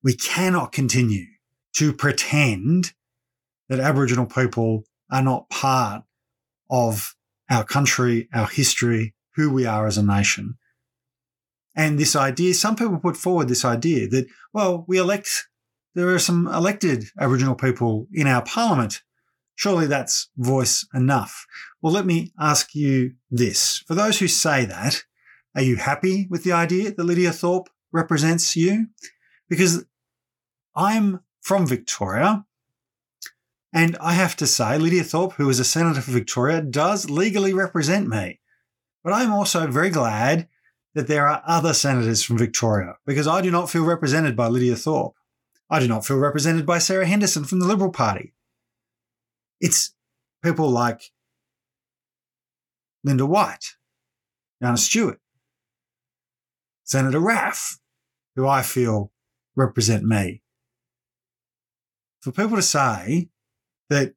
we 0.04 0.16
cannot 0.16 0.72
continue 0.72 1.26
to 1.76 1.94
pretend 1.94 2.94
that 3.70 3.80
Aboriginal 3.80 4.26
people 4.26 4.84
are 5.12 5.22
not 5.22 5.50
part 5.50 6.04
of 6.70 7.16
our 7.50 7.64
country, 7.64 8.28
our 8.34 8.48
history, 8.48 9.14
who 9.36 9.52
we 9.52 9.66
are 9.66 9.88
as 9.88 9.98
a 9.98 10.04
nation. 10.04 10.56
And 11.76 11.98
this 11.98 12.16
idea, 12.16 12.54
some 12.54 12.76
people 12.76 12.98
put 13.00 13.18
forward 13.18 13.48
this 13.48 13.66
idea 13.66 14.08
that, 14.10 14.28
well, 14.54 14.86
we 14.88 14.98
elect, 14.98 15.48
there 15.96 16.10
are 16.10 16.20
some 16.20 16.48
elected 16.48 17.06
Aboriginal 17.20 17.56
people 17.56 18.08
in 18.14 18.28
our 18.28 18.44
parliament. 18.44 19.02
Surely 19.56 19.88
that's 19.88 20.30
voice 20.38 20.88
enough. 20.94 21.46
Well, 21.82 21.94
let 21.94 22.06
me 22.06 22.32
ask 22.40 22.74
you 22.76 23.14
this. 23.30 23.80
For 23.88 23.96
those 23.96 24.20
who 24.20 24.28
say 24.28 24.66
that, 24.66 25.04
are 25.56 25.62
you 25.62 25.78
happy 25.78 26.28
with 26.30 26.44
the 26.44 26.52
idea 26.52 26.92
that 26.94 27.04
Lydia 27.04 27.32
Thorpe 27.32 27.70
represents 27.92 28.56
you? 28.56 28.88
Because 29.50 29.86
I'm 30.76 31.22
from 31.42 31.68
Victoria 31.68 32.46
and 33.74 33.98
I 34.00 34.14
have 34.14 34.36
to 34.38 34.48
say, 34.48 34.78
Lydia 34.78 35.04
Thorpe, 35.04 35.34
who 35.34 35.50
is 35.50 35.60
a 35.60 35.64
senator 35.64 36.02
for 36.02 36.12
Victoria, 36.12 36.62
does 36.62 37.10
legally 37.10 37.54
represent 37.54 38.08
me. 38.08 38.40
But 39.04 39.14
I'm 39.14 39.32
also 39.32 39.68
very 39.68 39.90
glad 39.90 40.48
that 40.96 41.08
there 41.08 41.28
are 41.28 41.44
other 41.46 41.74
senators 41.74 42.24
from 42.24 42.38
Victoria 42.38 42.96
because 43.06 43.28
I 43.28 43.42
do 43.42 43.52
not 43.52 43.70
feel 43.70 43.84
represented 43.84 44.36
by 44.36 44.48
Lydia 44.48 44.76
Thorpe. 44.76 45.16
I 45.70 45.80
do 45.80 45.88
not 45.88 46.06
feel 46.06 46.18
represented 46.18 46.66
by 46.66 46.80
Sarah 46.80 47.06
Henderson 47.06 47.44
from 47.44 47.60
the 47.60 47.68
Liberal 47.68 47.92
Party. 47.92 48.34
It's 49.60 49.94
people 50.44 50.70
like 50.70 51.12
Linda 53.04 53.26
White, 53.26 53.76
Jana 54.62 54.78
Stewart, 54.78 55.20
Senator 56.84 57.20
Raff, 57.20 57.80
who 58.36 58.48
I 58.48 58.64
feel 58.64 59.12
represent 59.56 60.04
me. 60.04 60.42
For 62.22 62.32
people 62.32 62.56
to 62.56 62.64
say 62.64 63.30
that 63.90 64.14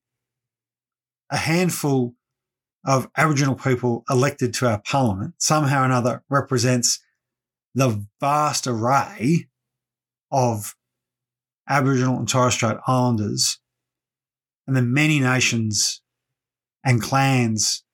a 1.31 1.37
handful 1.37 2.15
of 2.85 3.09
Aboriginal 3.17 3.55
people 3.55 4.05
elected 4.11 4.53
to 4.55 4.69
our 4.69 4.81
parliament 4.81 5.35
somehow 5.39 5.83
or 5.83 5.85
another 5.85 6.23
represents 6.29 7.01
the 7.75 8.05
vast 8.21 8.67
array 8.67 9.49
of 10.31 10.75
Aboriginal 11.69 12.19
and 12.19 12.29
Torres 12.29 12.55
Strait 12.55 12.77
Islanders 12.87 13.59
and 14.67 14.77
the 14.77 14.83
many 14.83 15.21
nations 15.21 16.03
and 16.85 17.01
clans 17.01 17.85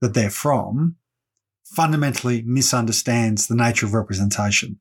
that 0.00 0.14
they're 0.14 0.30
from 0.30 0.96
fundamentally 1.64 2.42
misunderstands 2.42 3.46
the 3.46 3.54
nature 3.54 3.84
of 3.84 3.92
representation. 3.92 4.80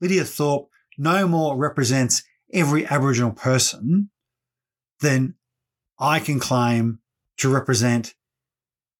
Lydia 0.00 0.24
Thorpe 0.24 0.68
no 0.96 1.28
more 1.28 1.56
represents 1.56 2.22
every 2.52 2.86
Aboriginal 2.86 3.32
person 3.32 4.10
than 5.00 5.34
I 5.98 6.18
can 6.18 6.40
claim 6.40 7.00
to 7.38 7.52
represent 7.52 8.14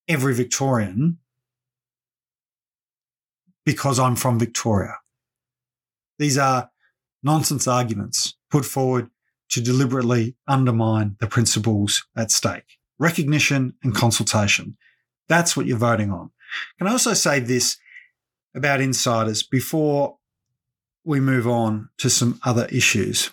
every 0.08 0.34
Victorian 0.34 1.18
because 3.64 3.98
I'm 3.98 4.16
from 4.16 4.38
Victoria. 4.38 4.94
These 6.18 6.38
are 6.38 6.70
nonsense 7.22 7.68
arguments 7.68 8.34
put 8.50 8.64
forward 8.64 9.10
to 9.50 9.60
deliberately 9.60 10.36
undermine 10.46 11.16
the 11.20 11.26
principles 11.26 12.06
at 12.16 12.30
stake. 12.30 12.78
Recognition 12.98 13.74
and 13.82 13.94
consultation. 13.94 14.76
That's 15.28 15.56
what 15.56 15.66
you're 15.66 15.78
voting 15.78 16.10
on. 16.10 16.30
Can 16.78 16.86
I 16.86 16.92
also 16.92 17.12
say 17.12 17.40
this 17.40 17.76
about 18.54 18.80
insiders 18.80 19.42
before 19.42 20.16
we 21.04 21.20
move 21.20 21.46
on 21.46 21.90
to 21.98 22.10
some 22.10 22.40
other 22.44 22.66
issues? 22.72 23.30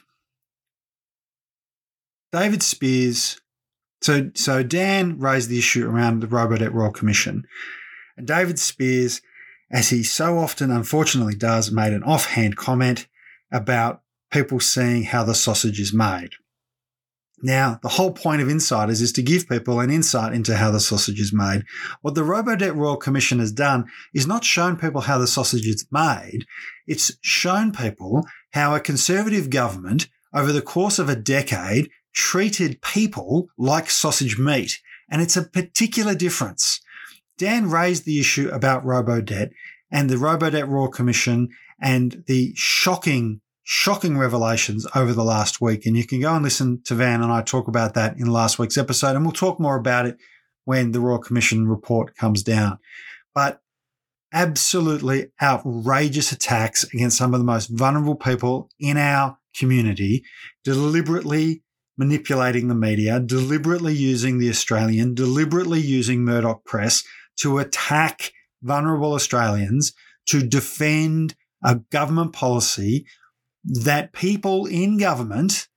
David 2.32 2.62
Speers. 2.62 3.40
So, 4.06 4.30
so 4.36 4.62
Dan 4.62 5.18
raised 5.18 5.50
the 5.50 5.58
issue 5.58 5.90
around 5.90 6.20
the 6.20 6.28
Robodebt 6.28 6.72
Royal 6.72 6.92
Commission. 6.92 7.48
And 8.16 8.28
David 8.28 8.60
Speers, 8.60 9.20
as 9.72 9.90
he 9.90 10.04
so 10.04 10.38
often 10.38 10.70
unfortunately 10.70 11.34
does, 11.34 11.72
made 11.72 11.92
an 11.92 12.04
offhand 12.04 12.56
comment 12.56 13.08
about 13.52 14.04
people 14.32 14.60
seeing 14.60 15.06
how 15.06 15.24
the 15.24 15.34
sausage 15.34 15.80
is 15.80 15.92
made. 15.92 16.30
Now, 17.42 17.80
the 17.82 17.90
whole 17.90 18.12
point 18.12 18.44
of 18.44 18.48
Insiders 18.48 19.02
is 19.02 19.12
to 19.14 19.24
give 19.24 19.50
people 19.50 19.80
an 19.80 19.90
insight 19.90 20.34
into 20.34 20.56
how 20.56 20.70
the 20.70 20.80
sausage 20.80 21.20
is 21.20 21.34
made. 21.34 21.64
What 22.04 22.14
the 22.14 22.22
Robodebt 22.22 22.76
Royal 22.76 22.98
Commission 22.98 23.40
has 23.40 23.52
done 23.52 23.86
is 24.14 24.28
not 24.28 24.44
shown 24.44 24.78
people 24.78 25.02
how 25.02 25.18
the 25.18 25.26
sausage 25.26 25.66
is 25.66 25.84
made, 25.92 26.46
it's 26.86 27.12
shown 27.22 27.72
people 27.72 28.24
how 28.52 28.76
a 28.76 28.80
conservative 28.80 29.50
government 29.50 30.10
over 30.32 30.52
the 30.52 30.62
course 30.62 31.00
of 31.00 31.10
a 31.10 31.16
decade 31.16 31.90
treated 32.16 32.82
people 32.82 33.48
like 33.58 33.90
sausage 33.90 34.40
meat. 34.40 34.80
And 35.10 35.22
it's 35.22 35.38
a 35.38 35.44
particular 35.44 36.16
difference. 36.16 36.82
Dan 37.38 37.70
raised 37.70 38.06
the 38.06 38.20
issue 38.20 38.50
about 38.50 38.86
Robodebt 38.86 39.52
and 39.92 40.10
the 40.10 40.16
Robodebt 40.16 40.68
Royal 40.68 40.88
Commission 40.88 41.50
and 41.80 42.24
the 42.28 42.54
shocking 42.56 43.42
shocking 43.68 44.16
revelations 44.16 44.86
over 44.96 45.12
the 45.12 45.24
last 45.24 45.60
week. 45.60 45.88
And 45.88 45.98
you 45.98 46.06
can 46.06 46.22
go 46.22 46.34
and 46.36 46.44
listen 46.44 46.82
to 46.86 46.94
Van 46.94 47.24
and 47.24 47.32
I 47.32 47.42
talk 47.42 47.68
about 47.68 47.96
that 47.96 48.16
in 48.18 48.28
last 48.28 48.60
week's 48.60 48.78
episode. 48.78 49.16
And 49.16 49.26
we'll 49.26 49.32
talk 49.32 49.60
more 49.60 49.76
about 49.76 50.06
it 50.06 50.18
when 50.66 50.92
the 50.92 51.00
Royal 51.00 51.18
Commission 51.18 51.68
report 51.68 52.16
comes 52.16 52.44
down. 52.44 52.78
But 53.34 53.62
absolutely 54.32 55.32
outrageous 55.42 56.32
attacks 56.32 56.84
against 56.84 57.18
some 57.18 57.34
of 57.34 57.40
the 57.40 57.46
most 57.46 57.68
vulnerable 57.68 58.16
people 58.16 58.70
in 58.80 58.98
our 58.98 59.38
community, 59.58 60.24
deliberately 60.64 61.64
manipulating 61.98 62.68
the 62.68 62.76
media, 62.76 63.20
deliberately 63.20 63.94
using 63.94 64.38
the 64.38 64.50
Australian, 64.50 65.14
deliberately 65.14 65.80
using 65.80 66.24
Murdoch 66.24 66.64
Press 66.66 67.04
to 67.38 67.58
attack 67.58 68.32
vulnerable 68.62 69.14
Australians, 69.14 69.94
to 70.28 70.46
defend 70.46 71.36
a 71.64 71.76
government 71.92 72.34
policy 72.34 73.06
that 73.64 74.14
people 74.14 74.66
in 74.66 74.98
government, 74.98 75.68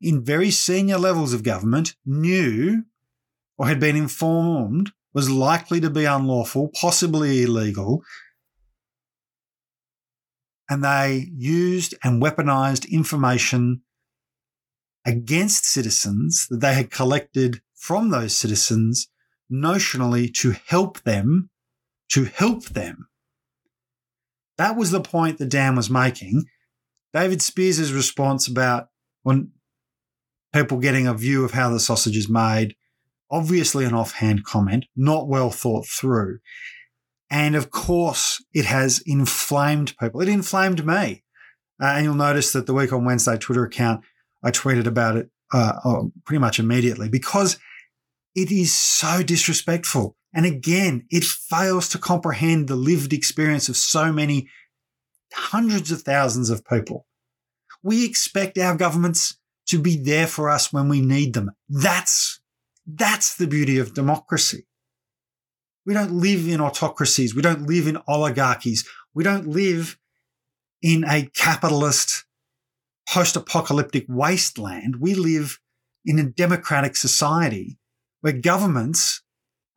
in 0.00 0.24
very 0.24 0.50
senior 0.50 0.98
levels 0.98 1.32
of 1.32 1.42
government, 1.42 1.94
knew 2.04 2.84
or 3.58 3.66
had 3.66 3.80
been 3.80 3.96
informed 3.96 4.92
was 5.14 5.30
likely 5.30 5.80
to 5.80 5.88
be 5.88 6.04
unlawful, 6.04 6.70
possibly 6.78 7.42
illegal. 7.42 8.02
And 10.68 10.84
they 10.84 11.30
used 11.34 11.94
and 12.04 12.20
weaponized 12.20 12.90
information 12.90 13.82
against 15.06 15.64
citizens 15.64 16.46
that 16.50 16.60
they 16.60 16.74
had 16.74 16.90
collected 16.90 17.62
from 17.74 18.10
those 18.10 18.36
citizens 18.36 19.08
notionally 19.50 20.32
to 20.34 20.56
help 20.66 21.00
them, 21.02 21.48
to 22.08 22.24
help 22.24 22.64
them 22.64 23.08
that 24.58 24.76
was 24.76 24.90
the 24.90 25.00
point 25.00 25.38
that 25.38 25.48
Dan 25.48 25.76
was 25.76 25.90
making. 25.90 26.44
David 27.12 27.42
Speers' 27.42 27.92
response 27.92 28.48
about 28.48 28.88
when 29.22 29.52
people 30.52 30.78
getting 30.78 31.06
a 31.06 31.14
view 31.14 31.44
of 31.44 31.52
how 31.52 31.70
the 31.70 31.80
sausage 31.80 32.16
is 32.16 32.28
made, 32.28 32.74
obviously 33.30 33.84
an 33.84 33.94
offhand 33.94 34.44
comment, 34.44 34.86
not 34.96 35.28
well 35.28 35.50
thought 35.50 35.86
through. 35.86 36.38
And 37.30 37.56
of 37.56 37.70
course, 37.70 38.42
it 38.52 38.66
has 38.66 39.02
inflamed 39.04 39.96
people. 39.98 40.20
It 40.20 40.28
inflamed 40.28 40.86
me. 40.86 41.24
Uh, 41.80 41.86
and 41.86 42.04
you'll 42.04 42.14
notice 42.14 42.52
that 42.52 42.66
the 42.66 42.72
Week 42.72 42.92
on 42.92 43.04
Wednesday 43.04 43.36
Twitter 43.36 43.64
account, 43.64 44.02
I 44.46 44.52
tweeted 44.52 44.86
about 44.86 45.16
it 45.16 45.28
uh, 45.52 45.72
oh, 45.84 46.12
pretty 46.24 46.38
much 46.38 46.60
immediately 46.60 47.08
because 47.08 47.58
it 48.36 48.52
is 48.52 48.72
so 48.76 49.24
disrespectful. 49.24 50.16
And 50.32 50.46
again, 50.46 51.04
it 51.10 51.24
fails 51.24 51.88
to 51.88 51.98
comprehend 51.98 52.68
the 52.68 52.76
lived 52.76 53.12
experience 53.12 53.68
of 53.68 53.76
so 53.76 54.12
many 54.12 54.48
hundreds 55.32 55.90
of 55.90 56.02
thousands 56.02 56.48
of 56.48 56.64
people. 56.64 57.06
We 57.82 58.04
expect 58.04 58.56
our 58.56 58.76
governments 58.76 59.36
to 59.66 59.80
be 59.80 59.96
there 59.96 60.28
for 60.28 60.48
us 60.48 60.72
when 60.72 60.88
we 60.88 61.00
need 61.00 61.34
them. 61.34 61.50
That's, 61.68 62.40
that's 62.86 63.36
the 63.36 63.48
beauty 63.48 63.78
of 63.78 63.94
democracy. 63.94 64.66
We 65.84 65.94
don't 65.94 66.12
live 66.12 66.46
in 66.46 66.60
autocracies. 66.60 67.34
We 67.34 67.42
don't 67.42 67.66
live 67.66 67.88
in 67.88 67.98
oligarchies. 68.06 68.86
We 69.12 69.24
don't 69.24 69.48
live 69.48 69.98
in 70.82 71.04
a 71.04 71.28
capitalist 71.34 72.25
post 73.08 73.36
apocalyptic 73.36 74.06
wasteland. 74.08 74.96
We 75.00 75.14
live 75.14 75.60
in 76.04 76.18
a 76.18 76.24
democratic 76.24 76.96
society 76.96 77.78
where 78.20 78.32
governments 78.32 79.22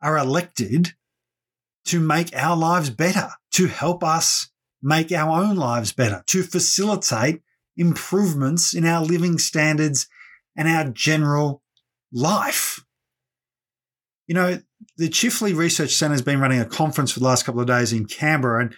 are 0.02 0.16
elected 0.16 0.94
to 1.86 2.00
make 2.00 2.34
our 2.34 2.56
lives 2.56 2.90
better, 2.90 3.30
to 3.52 3.66
help 3.66 4.04
us 4.04 4.50
make 4.82 5.12
our 5.12 5.42
own 5.42 5.56
lives 5.56 5.92
better, 5.92 6.22
to 6.26 6.42
facilitate 6.42 7.42
improvements 7.76 8.74
in 8.74 8.84
our 8.84 9.04
living 9.04 9.38
standards 9.38 10.08
and 10.56 10.68
our 10.68 10.84
general 10.90 11.62
life. 12.12 12.84
You 14.26 14.34
know, 14.34 14.60
the 14.96 15.08
Chifley 15.08 15.56
Research 15.56 15.90
Centre 15.90 16.14
has 16.14 16.22
been 16.22 16.40
running 16.40 16.60
a 16.60 16.64
conference 16.64 17.12
for 17.12 17.20
the 17.20 17.26
last 17.26 17.44
couple 17.44 17.60
of 17.60 17.66
days 17.66 17.92
in 17.92 18.06
Canberra, 18.06 18.62
and 18.62 18.74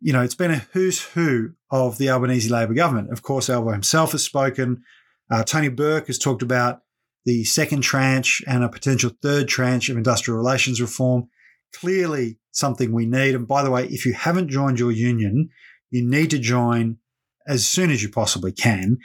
you 0.00 0.12
know, 0.12 0.22
it's 0.22 0.34
been 0.34 0.50
a 0.50 0.66
who's 0.72 1.02
who 1.02 1.50
of 1.70 1.98
the 1.98 2.10
Albanese 2.10 2.48
Labor 2.48 2.74
government. 2.74 3.10
Of 3.10 3.22
course, 3.22 3.48
Albo 3.48 3.72
himself 3.72 4.12
has 4.12 4.22
spoken. 4.22 4.82
Uh, 5.30 5.42
Tony 5.42 5.68
Burke 5.68 6.06
has 6.08 6.18
talked 6.18 6.42
about 6.42 6.82
the 7.24 7.44
second 7.44 7.82
tranche 7.82 8.42
and 8.46 8.62
a 8.62 8.68
potential 8.68 9.10
third 9.22 9.48
tranche 9.48 9.88
of 9.88 9.96
industrial 9.96 10.38
relations 10.38 10.80
reform. 10.80 11.28
Clearly 11.74 12.38
something 12.52 12.92
we 12.92 13.06
need. 13.06 13.34
And 13.34 13.48
by 13.48 13.62
the 13.62 13.70
way, 13.70 13.86
if 13.86 14.06
you 14.06 14.12
haven't 14.12 14.48
joined 14.48 14.78
your 14.78 14.92
union, 14.92 15.50
you 15.90 16.06
need 16.06 16.30
to 16.30 16.38
join 16.38 16.98
as 17.46 17.66
soon 17.66 17.90
as 17.90 18.02
you 18.02 18.08
possibly 18.08 18.52
can. 18.52 18.98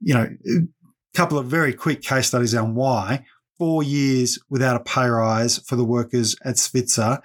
You 0.00 0.14
know, 0.14 0.28
a 0.46 1.16
couple 1.16 1.38
of 1.38 1.46
very 1.46 1.72
quick 1.72 2.02
case 2.02 2.28
studies 2.28 2.54
on 2.54 2.74
why. 2.74 3.24
Four 3.58 3.82
years 3.82 4.38
without 4.48 4.80
a 4.80 4.84
pay 4.84 5.06
rise 5.06 5.58
for 5.58 5.76
the 5.76 5.84
workers 5.84 6.34
at 6.44 6.56
Svitzer. 6.56 7.20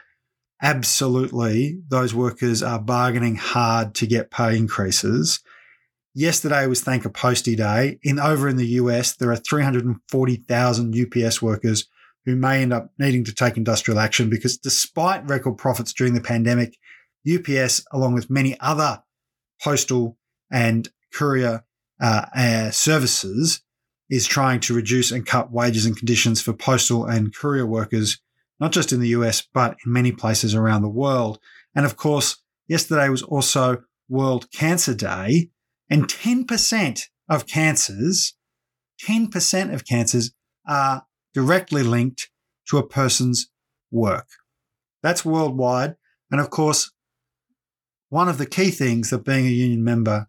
Absolutely, 0.62 1.80
those 1.90 2.14
workers 2.14 2.64
are 2.64 2.80
bargaining 2.80 3.36
hard 3.36 3.94
to 3.96 4.08
get 4.08 4.32
pay 4.32 4.58
increases. 4.58 5.42
Yesterday 6.14 6.66
was 6.66 6.82
Thank 6.82 7.04
a 7.04 7.10
Postie 7.10 7.58
Day. 7.58 8.00
In 8.02 8.20
over 8.20 8.48
in 8.48 8.56
the 8.56 8.68
US, 8.68 9.14
there 9.16 9.32
are 9.32 9.36
340,000 9.36 10.96
UPS 10.96 11.42
workers 11.42 11.88
who 12.26 12.38
may 12.38 12.62
end 12.62 12.72
up 12.72 12.90
needing 12.98 13.26
to 13.26 13.34
take 13.34 13.58
industrial 13.58 14.00
action 14.00 14.30
because 14.30 14.58
despite 14.58 15.28
record 15.30 15.58
profits 15.58 15.92
during 15.92 16.14
the 16.14 16.22
pandemic, 16.22 16.78
UPS, 17.30 17.86
along 17.92 18.14
with 18.14 18.30
many 18.30 18.58
other 18.62 19.04
postal 19.62 20.18
and 20.50 20.90
courier 21.14 21.66
uh, 22.02 22.26
uh, 22.36 22.72
services, 22.72 23.62
is 24.10 24.28
trying 24.28 24.60
to 24.62 24.74
reduce 24.74 25.12
and 25.12 25.26
cut 25.26 25.52
wages 25.52 25.86
and 25.86 25.98
conditions 25.98 26.42
for 26.42 26.54
postal 26.54 27.06
and 27.06 27.36
courier 27.36 27.66
workers, 27.66 28.20
not 28.60 28.72
just 28.72 28.92
in 28.92 29.00
the 29.00 29.10
US, 29.10 29.48
but 29.54 29.78
in 29.86 29.92
many 29.92 30.12
places 30.12 30.56
around 30.56 30.82
the 30.82 30.90
world. 30.90 31.40
And 31.76 31.86
of 31.86 31.98
course, 31.98 32.42
yesterday 32.68 33.10
was 33.10 33.22
also 33.22 33.84
World 34.08 34.52
Cancer 34.52 34.94
Day. 34.94 35.50
And 35.90 36.08
10% 36.08 37.02
of 37.30 37.46
cancers, 37.46 38.36
10% 39.08 39.74
of 39.74 39.86
cancers 39.86 40.32
are 40.68 41.06
directly 41.34 41.84
linked 41.84 42.30
to 42.70 42.78
a 42.78 42.88
person's 42.88 43.50
work. 43.92 44.28
That's 45.04 45.24
worldwide. 45.24 45.96
And 46.32 46.42
of 46.42 46.50
course, 46.50 46.92
one 48.10 48.30
of 48.30 48.38
the 48.38 48.46
key 48.46 48.72
things 48.72 49.10
that 49.10 49.26
being 49.26 49.46
a 49.46 49.50
union 49.50 49.84
member 49.84 50.28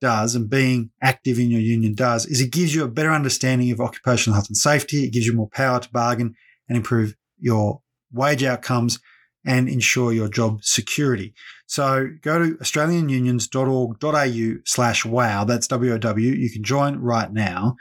does 0.00 0.34
and 0.34 0.50
being 0.50 0.90
active 1.00 1.38
in 1.38 1.50
your 1.50 1.60
union 1.60 1.94
does 1.94 2.26
is 2.26 2.40
it 2.40 2.50
gives 2.50 2.74
you 2.74 2.82
a 2.82 2.88
better 2.88 3.12
understanding 3.12 3.70
of 3.70 3.80
occupational 3.80 4.34
health 4.34 4.48
and 4.48 4.56
safety. 4.56 5.04
It 5.04 5.12
gives 5.12 5.26
you 5.26 5.34
more 5.34 5.48
power 5.48 5.78
to 5.78 5.90
bargain 5.90 6.34
and 6.68 6.76
improve 6.76 7.14
your 7.42 7.80
wage 8.12 8.44
outcomes 8.44 9.00
and 9.44 9.68
ensure 9.68 10.12
your 10.12 10.28
job 10.28 10.64
security. 10.64 11.34
So 11.66 12.08
go 12.22 12.38
to 12.38 12.54
australianunions.org.au 12.56 14.62
slash 14.64 15.04
wow. 15.04 15.44
That's 15.44 15.66
W-O-W. 15.66 16.32
You 16.32 16.50
can 16.50 16.62
join 16.62 16.98
right 16.98 17.32
now. 17.32 17.76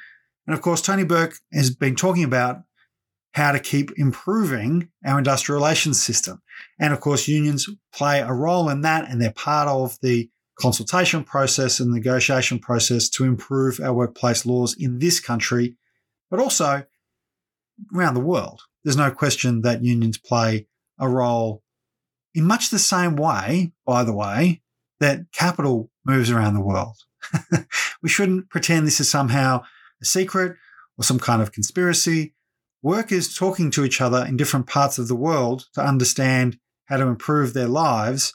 And 0.48 0.56
of 0.56 0.62
course, 0.62 0.82
Tony 0.82 1.04
Burke 1.04 1.36
has 1.54 1.70
been 1.70 1.96
talking 1.96 2.24
about 2.24 2.64
how 3.34 3.52
to 3.52 3.60
keep 3.60 3.92
improving 3.98 4.90
our 5.06 5.20
industrial 5.20 5.62
relations 5.62 6.02
system. 6.02 6.42
And 6.80 6.94
of 6.94 7.00
course, 7.00 7.28
unions 7.28 7.70
play 7.94 8.22
a 8.22 8.34
role 8.34 8.70
in 8.70 8.82
that 8.82 9.10
and 9.10 9.22
they're 9.22 9.32
part 9.32 9.68
of 9.68 9.98
the 10.02 10.30
consultation 10.60 11.24
process 11.24 11.80
and 11.80 11.92
negotiation 11.92 12.60
process 12.60 13.10
to 13.10 13.24
improve 13.24 13.80
our 13.80 13.94
workplace 13.94 14.46
laws 14.46 14.76
in 14.78 15.00
this 15.00 15.20
country, 15.20 15.76
but 16.30 16.40
also 16.40 16.84
around 17.96 18.14
the 18.14 18.20
world. 18.20 18.62
There's 18.84 18.98
no 18.98 19.12
question 19.12 19.62
that 19.62 19.84
unions 19.84 20.18
play 20.18 20.68
a 21.00 21.08
role 21.08 21.64
in 22.34 22.46
much 22.46 22.70
the 22.70 22.80
same 22.80 23.16
way, 23.16 23.74
by 23.86 24.04
the 24.04 24.14
way, 24.14 24.62
that 25.00 25.32
capital 25.32 25.90
moves 26.06 26.32
around 26.32 26.54
the 26.54 26.62
world. 26.62 26.98
we 28.02 28.10
shouldn't 28.10 28.50
pretend 28.50 28.88
this 28.88 29.00
is 29.00 29.10
somehow 29.10 29.64
a 30.02 30.06
secret 30.06 30.56
or 30.98 31.04
some 31.04 31.20
kind 31.20 31.42
of 31.42 31.52
conspiracy. 31.52 32.34
Workers 32.82 33.36
talking 33.36 33.70
to 33.72 33.86
each 33.86 34.02
other 34.02 34.26
in 34.26 34.38
different 34.38 34.68
parts 34.68 34.98
of 34.98 35.08
the 35.08 35.16
world 35.16 35.66
to 35.74 35.82
understand 35.82 36.58
how 36.86 36.98
to 36.98 37.08
improve 37.08 37.54
their 37.54 37.68
lives 37.68 38.34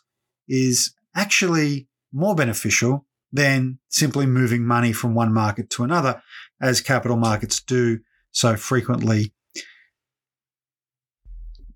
is 0.48 0.94
actually 1.14 1.88
more 2.12 2.34
beneficial 2.34 3.06
than 3.32 3.78
simply 3.88 4.24
moving 4.24 4.64
money 4.64 4.92
from 4.92 5.14
one 5.14 5.32
market 5.32 5.68
to 5.70 5.84
another, 5.84 6.22
as 6.60 6.80
capital 6.80 7.16
markets 7.16 7.60
do 7.60 7.98
so 8.30 8.56
frequently. 8.56 9.32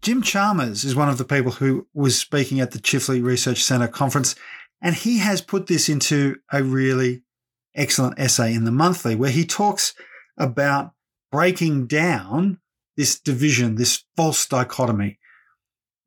Jim 0.02 0.22
Chalmers 0.22 0.82
is 0.82 0.96
one 0.96 1.10
of 1.10 1.18
the 1.18 1.26
people 1.26 1.52
who 1.52 1.86
was 1.92 2.18
speaking 2.18 2.58
at 2.58 2.70
the 2.70 2.78
Chifley 2.78 3.22
Research 3.22 3.62
Centre 3.62 3.88
conference, 3.88 4.34
and 4.80 4.94
he 4.94 5.18
has 5.18 5.42
put 5.42 5.66
this 5.66 5.90
into 5.90 6.36
a 6.50 6.62
really 6.62 7.22
excellent 7.74 8.18
essay 8.18 8.54
in 8.54 8.64
the 8.64 8.72
monthly 8.72 9.14
where 9.14 9.30
he 9.30 9.44
talks 9.44 9.94
about 10.38 10.92
breaking 11.30 11.86
down 11.86 12.58
this 12.96 13.20
division, 13.20 13.74
this 13.74 14.04
false 14.16 14.46
dichotomy 14.46 15.18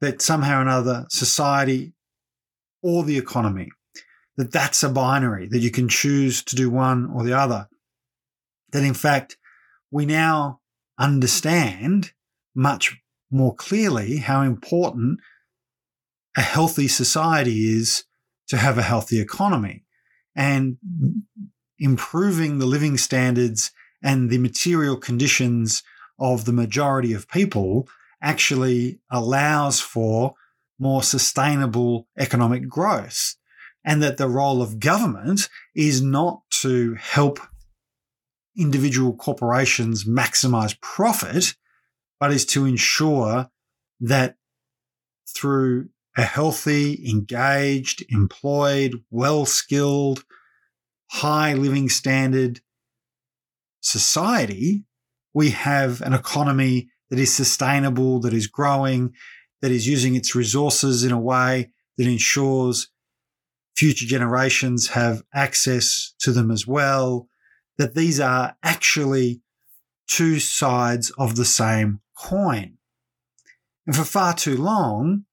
that 0.01 0.21
somehow 0.21 0.57
or 0.57 0.63
another 0.63 1.05
society 1.09 1.93
or 2.81 3.03
the 3.03 3.17
economy, 3.17 3.69
that 4.37 4.51
that's 4.51 4.81
a 4.81 4.89
binary, 4.89 5.47
that 5.47 5.59
you 5.59 5.69
can 5.69 5.87
choose 5.87 6.43
to 6.43 6.55
do 6.55 6.69
one 6.69 7.09
or 7.13 7.23
the 7.23 7.37
other. 7.37 7.69
That 8.71 8.83
in 8.83 8.95
fact, 8.95 9.37
we 9.91 10.07
now 10.07 10.61
understand 10.97 12.11
much 12.55 13.02
more 13.33 13.55
clearly 13.55 14.17
how 14.17 14.41
important 14.41 15.19
a 16.37 16.41
healthy 16.41 16.87
society 16.87 17.77
is 17.77 18.05
to 18.47 18.57
have 18.57 18.77
a 18.77 18.83
healthy 18.83 19.19
economy. 19.19 19.83
And 20.35 20.77
improving 21.79 22.59
the 22.59 22.65
living 22.65 22.97
standards 22.97 23.71
and 24.01 24.29
the 24.29 24.37
material 24.37 24.97
conditions 24.97 25.83
of 26.19 26.45
the 26.45 26.53
majority 26.53 27.13
of 27.13 27.27
people 27.27 27.87
actually 28.21 28.99
allows 29.11 29.79
for 29.79 30.33
more 30.79 31.03
sustainable 31.03 32.07
economic 32.17 32.67
growth. 32.67 33.35
And 33.85 34.01
that 34.01 34.17
the 34.17 34.29
role 34.29 34.61
of 34.61 34.79
government 34.79 35.49
is 35.75 36.01
not 36.01 36.41
to 36.61 36.95
help 36.95 37.39
individual 38.57 39.13
corporations 39.15 40.05
maximize 40.05 40.79
profit, 40.79 41.55
but 42.23 42.31
is 42.31 42.45
to 42.45 42.63
ensure 42.63 43.49
that 43.99 44.37
through 45.27 45.89
a 46.15 46.21
healthy, 46.21 47.05
engaged, 47.09 48.01
employed, 48.07 48.93
well 49.11 49.45
skilled, 49.45 50.23
high 51.11 51.53
living 51.53 51.89
standard 51.89 52.61
society, 53.81 54.85
we 55.33 55.49
have 55.49 55.99
an 55.99 56.13
economy 56.13 56.87
that 57.09 57.19
is 57.19 57.35
sustainable, 57.35 58.21
that 58.21 58.33
is 58.33 58.47
growing, 58.47 59.11
that 59.61 59.71
is 59.71 59.85
using 59.85 60.15
its 60.15 60.33
resources 60.33 61.03
in 61.03 61.11
a 61.11 61.19
way 61.19 61.71
that 61.97 62.07
ensures 62.07 62.87
future 63.75 64.05
generations 64.05 64.87
have 64.87 65.23
access 65.33 66.13
to 66.19 66.31
them 66.31 66.51
as 66.51 66.65
well, 66.65 67.27
that 67.77 67.95
these 67.95 68.21
are 68.21 68.55
actually 68.63 69.41
two 70.07 70.39
sides 70.39 71.09
of 71.17 71.35
the 71.35 71.43
same 71.43 71.99
coin. 72.17 72.77
And 73.85 73.95
for 73.95 74.03
far 74.03 74.33
too 74.33 74.57
long, 74.57 75.25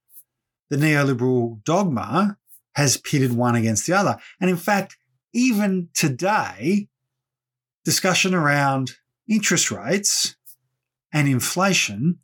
the 0.71 0.77
neoliberal 0.77 1.63
dogma 1.65 2.39
has 2.75 2.97
pitted 2.97 3.33
one 3.33 3.57
against 3.57 3.87
the 3.87 3.93
other. 3.93 4.19
And 4.41 4.49
in 4.49 4.57
fact, 4.57 4.97
even 5.33 5.89
today, 5.95 6.89
discussion 7.85 8.35
around 8.35 8.93
interest 9.29 9.71
rates 9.71 10.37
and 11.13 11.29
inflation 11.29 12.19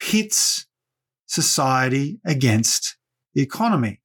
pits 0.00 0.66
society 1.26 2.20
against 2.24 2.96
the 3.34 3.42
economy. 3.42 4.00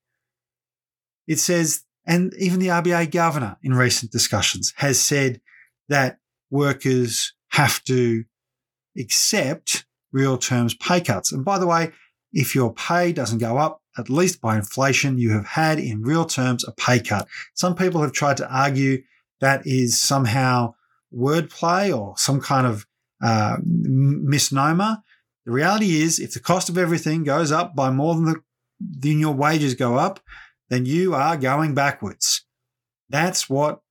It 1.28 1.40
says, 1.40 1.82
and 2.06 2.34
even 2.38 2.60
the 2.60 2.68
RBA 2.68 3.12
governor 3.12 3.58
in 3.64 3.74
recent 3.74 4.12
discussions 4.12 4.74
has 4.78 5.00
said 5.00 5.42
that 5.90 6.20
workers 6.52 7.34
have 7.50 7.84
to 7.86 8.26
accept 8.98 9.86
real 10.12 10.38
terms 10.38 10.74
pay 10.76 11.02
cuts. 11.02 11.32
And 11.32 11.44
by 11.44 11.60
the 11.60 11.68
way, 11.68 11.92
if 12.34 12.56
your 12.56 12.74
pay 12.74 13.14
doesn't 13.14 13.40
go 13.40 13.58
up, 13.58 13.82
at 13.98 14.10
least 14.10 14.42
by 14.42 14.58
inflation, 14.58 15.18
you 15.18 15.32
have 15.32 15.46
had 15.46 15.80
in 15.80 16.04
real 16.04 16.26
terms 16.26 16.66
a 16.68 16.72
pay 16.72 17.00
cut. 17.00 17.28
Some 17.54 17.76
people 17.76 18.02
have 18.02 18.12
tried 18.12 18.38
to 18.38 18.50
argue 18.50 19.04
that 19.40 19.66
is 19.66 20.00
somehow 20.00 20.74
wordplay 21.14 21.96
or 21.98 22.18
some 22.18 22.42
kind 22.42 22.68
of 22.68 22.86
uh, 23.24 23.58
misnomer. 23.64 24.98
The 25.46 25.52
reality 25.52 26.02
is, 26.02 26.20
if 26.20 26.34
the 26.34 26.40
cost 26.40 26.70
of 26.70 26.78
everything 26.78 27.24
goes 27.24 27.52
up 27.52 27.76
by 27.76 27.90
more 27.90 28.16
than, 28.16 28.26
the, 28.26 28.42
than 28.80 29.20
your 29.20 29.34
wages 29.34 29.76
go 29.76 29.96
up, 29.96 30.20
then 30.70 30.86
you 30.86 31.14
are 31.14 31.38
going 31.38 31.74
backwards. 31.74 32.46
That's 33.10 33.50
what 33.50 33.82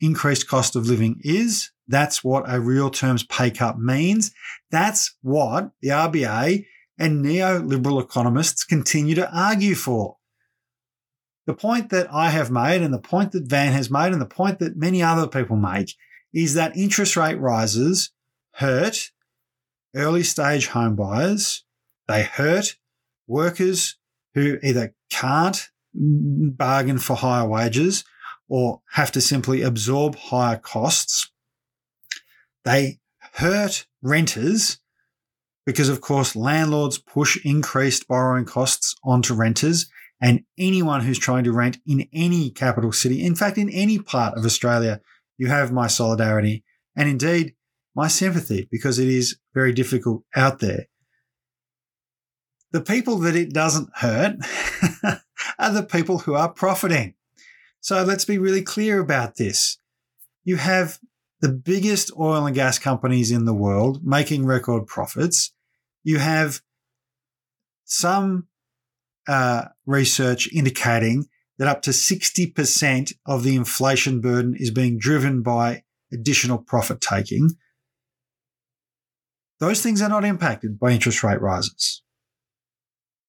increased 0.00 0.46
cost 0.46 0.76
of 0.76 0.86
living 0.86 1.20
is. 1.22 1.70
That's 1.88 2.24
what 2.24 2.44
a 2.46 2.60
real 2.60 2.90
terms 2.90 3.24
pay 3.24 3.50
cut 3.50 3.78
means. 3.78 4.32
That's 4.70 5.14
what 5.22 5.70
the 5.80 5.88
RBA 5.88 6.66
and 6.98 7.24
neoliberal 7.24 8.02
economists 8.02 8.64
continue 8.64 9.14
to 9.14 9.30
argue 9.32 9.74
for. 9.74 10.16
The 11.46 11.54
point 11.54 11.90
that 11.90 12.12
I 12.12 12.30
have 12.30 12.50
made, 12.50 12.82
and 12.82 12.92
the 12.92 12.98
point 12.98 13.32
that 13.32 13.48
Van 13.48 13.72
has 13.72 13.90
made, 13.90 14.12
and 14.12 14.20
the 14.20 14.26
point 14.26 14.58
that 14.58 14.76
many 14.76 15.02
other 15.02 15.28
people 15.28 15.56
make 15.56 15.94
is 16.32 16.54
that 16.54 16.76
interest 16.76 17.16
rate 17.16 17.38
rises 17.38 18.10
hurt 18.54 19.10
early 19.94 20.22
stage 20.22 20.68
home 20.68 20.96
buyers. 20.96 21.64
They 22.08 22.24
hurt 22.24 22.76
workers 23.26 23.96
who 24.34 24.58
either 24.62 24.94
can't 25.10 25.70
bargain 25.94 26.98
for 26.98 27.16
higher 27.16 27.46
wages 27.46 28.04
or 28.48 28.82
have 28.92 29.10
to 29.12 29.20
simply 29.20 29.62
absorb 29.62 30.16
higher 30.16 30.58
costs. 30.58 31.30
They 32.66 32.98
hurt 33.34 33.86
renters 34.02 34.80
because, 35.64 35.88
of 35.88 36.00
course, 36.00 36.34
landlords 36.34 36.98
push 36.98 37.38
increased 37.44 38.08
borrowing 38.08 38.44
costs 38.44 38.96
onto 39.04 39.34
renters. 39.34 39.88
And 40.20 40.42
anyone 40.58 41.02
who's 41.02 41.18
trying 41.18 41.44
to 41.44 41.52
rent 41.52 41.78
in 41.86 42.08
any 42.12 42.50
capital 42.50 42.90
city, 42.90 43.24
in 43.24 43.36
fact, 43.36 43.56
in 43.56 43.70
any 43.70 44.00
part 44.00 44.36
of 44.36 44.44
Australia, 44.44 45.00
you 45.38 45.46
have 45.46 45.72
my 45.72 45.86
solidarity 45.86 46.64
and 46.96 47.08
indeed 47.08 47.54
my 47.94 48.08
sympathy 48.08 48.66
because 48.70 48.98
it 48.98 49.08
is 49.08 49.38
very 49.54 49.72
difficult 49.72 50.24
out 50.34 50.58
there. 50.58 50.86
The 52.72 52.80
people 52.80 53.18
that 53.18 53.36
it 53.36 53.52
doesn't 53.52 53.90
hurt 53.94 54.36
are 55.58 55.72
the 55.72 55.84
people 55.84 56.18
who 56.18 56.34
are 56.34 56.48
profiting. 56.48 57.14
So 57.80 58.02
let's 58.02 58.24
be 58.24 58.38
really 58.38 58.62
clear 58.62 58.98
about 58.98 59.36
this. 59.36 59.78
You 60.42 60.56
have 60.56 60.98
the 61.40 61.52
biggest 61.52 62.10
oil 62.18 62.46
and 62.46 62.54
gas 62.54 62.78
companies 62.78 63.30
in 63.30 63.44
the 63.44 63.54
world 63.54 64.04
making 64.04 64.46
record 64.46 64.86
profits 64.86 65.52
you 66.02 66.18
have 66.18 66.60
some 67.84 68.46
uh, 69.28 69.66
research 69.86 70.50
indicating 70.52 71.26
that 71.58 71.68
up 71.68 71.82
to 71.82 71.90
60% 71.90 73.12
of 73.24 73.42
the 73.42 73.56
inflation 73.56 74.20
burden 74.20 74.54
is 74.56 74.70
being 74.70 74.98
driven 74.98 75.42
by 75.42 75.82
additional 76.12 76.58
profit 76.58 77.00
taking. 77.00 77.50
Those 79.58 79.82
things 79.82 80.02
are 80.02 80.08
not 80.08 80.24
impacted 80.24 80.78
by 80.78 80.90
interest 80.90 81.22
rate 81.22 81.40
rises. 81.40 82.02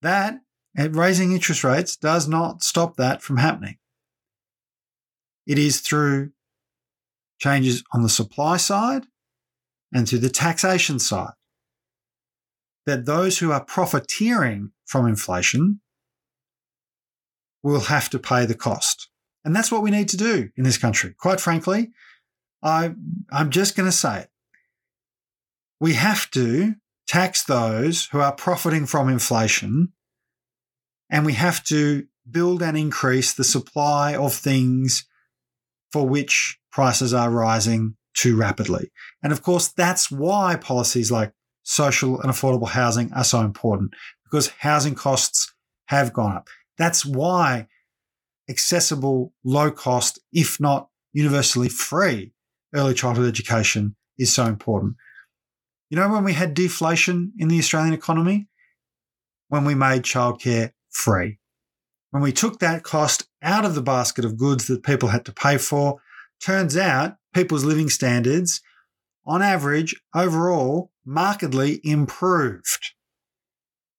That, 0.02 0.39
raising 0.76 1.32
interest 1.32 1.63
rates, 1.63 1.96
does 1.96 2.28
not 2.28 2.63
stop 2.63 2.98
that 2.98 3.22
from 3.22 3.38
happening. 3.38 3.78
It 5.46 5.58
is 5.58 5.80
through 5.80 6.32
changes 7.39 7.84
on 7.93 8.04
the 8.04 8.10
supply 8.10 8.58
side 8.58 9.06
and 9.93 10.08
through 10.08 10.19
the 10.19 10.30
taxation 10.30 11.00
side 11.00 11.34
that 12.86 13.06
those 13.06 13.39
who 13.39 13.52
are 13.52 13.63
profiteering 13.63 14.71
from 14.86 15.06
inflation 15.08 15.82
will 17.62 17.82
have 17.82 18.10
to 18.10 18.17
pay 18.17 18.45
the 18.45 18.56
cost. 18.56 19.10
And 19.43 19.56
that's 19.56 19.71
what 19.71 19.82
we 19.82 19.91
need 19.91 20.10
to 20.10 20.17
do 20.17 20.50
in 20.56 20.63
this 20.63 20.78
country. 20.78 21.13
Quite 21.17 21.41
frankly, 21.41 21.91
I, 22.63 22.95
I'm 23.32 23.50
just 23.50 23.76
going 23.76 23.88
to 23.88 23.95
say 23.95 24.21
it. 24.21 24.30
We 25.80 25.93
have 25.93 26.32
to 26.32 26.76
tax 27.08 27.43
those 27.43 28.08
who 28.08 28.19
are 28.19 28.32
profiting 28.32 28.86
from 28.86 29.10
inflation, 29.10 29.93
and 31.10 31.26
we 31.26 31.34
have 31.34 31.63
to 31.65 32.08
build 32.30 32.62
and 32.62 32.78
increase 32.78 33.34
the 33.34 33.43
supply 33.43 34.15
of 34.15 34.34
things 34.34 35.06
for 35.91 36.08
which 36.08 36.60
prices 36.77 37.11
are 37.11 37.31
rising 37.31 37.95
too 38.13 38.35
rapidly. 38.35 38.91
And 39.23 39.33
of 39.33 39.41
course, 39.41 39.69
that's 39.69 40.11
why 40.11 40.57
policies 40.57 41.11
like 41.11 41.33
social 41.63 42.21
and 42.21 42.31
affordable 42.31 42.67
housing 42.67 43.11
are 43.13 43.23
so 43.23 43.39
important 43.39 43.95
because 44.23 44.49
housing 44.59 44.93
costs 44.93 45.51
have 45.87 46.13
gone 46.13 46.35
up. 46.35 46.49
That's 46.77 47.03
why 47.03 47.65
accessible, 48.47 49.33
low 49.43 49.71
cost, 49.71 50.19
if 50.31 50.59
not 50.59 50.89
universally 51.13 51.67
free 51.67 52.31
early 52.75 52.93
childhood 52.93 53.27
education 53.27 53.95
is 54.19 54.31
so 54.31 54.45
important. 54.45 54.97
You 55.89 55.97
know, 55.97 56.09
when 56.09 56.23
we 56.23 56.33
had 56.33 56.53
deflation 56.53 57.33
in 57.39 57.47
the 57.47 57.57
Australian 57.57 57.95
economy, 57.95 58.49
when 59.47 59.65
we 59.65 59.73
made 59.73 60.03
childcare 60.03 60.73
free, 60.91 61.39
when 62.11 62.21
we 62.21 62.31
took 62.31 62.59
that 62.59 62.83
cost 62.83 63.27
out 63.41 63.65
of 63.65 63.73
the 63.73 63.81
basket 63.81 64.25
of 64.25 64.37
goods 64.37 64.67
that 64.67 64.83
people 64.83 65.09
had 65.09 65.25
to 65.25 65.33
pay 65.33 65.57
for. 65.57 65.99
Turns 66.43 66.78
out 66.78 67.17
people's 67.34 67.63
living 67.63 67.89
standards, 67.89 68.62
on 69.26 69.41
average, 69.41 69.95
overall, 70.15 70.91
markedly 71.06 71.82
improved 71.84 72.93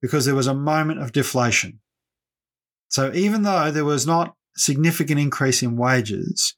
because 0.00 0.24
there 0.24 0.34
was 0.34 0.46
a 0.46 0.54
moment 0.54 1.00
of 1.00 1.12
deflation. 1.12 1.80
So 2.88 3.12
even 3.12 3.42
though 3.42 3.70
there 3.70 3.84
was 3.84 4.06
not 4.06 4.34
significant 4.56 5.20
increase 5.20 5.62
in 5.62 5.76
wages, 5.76 6.54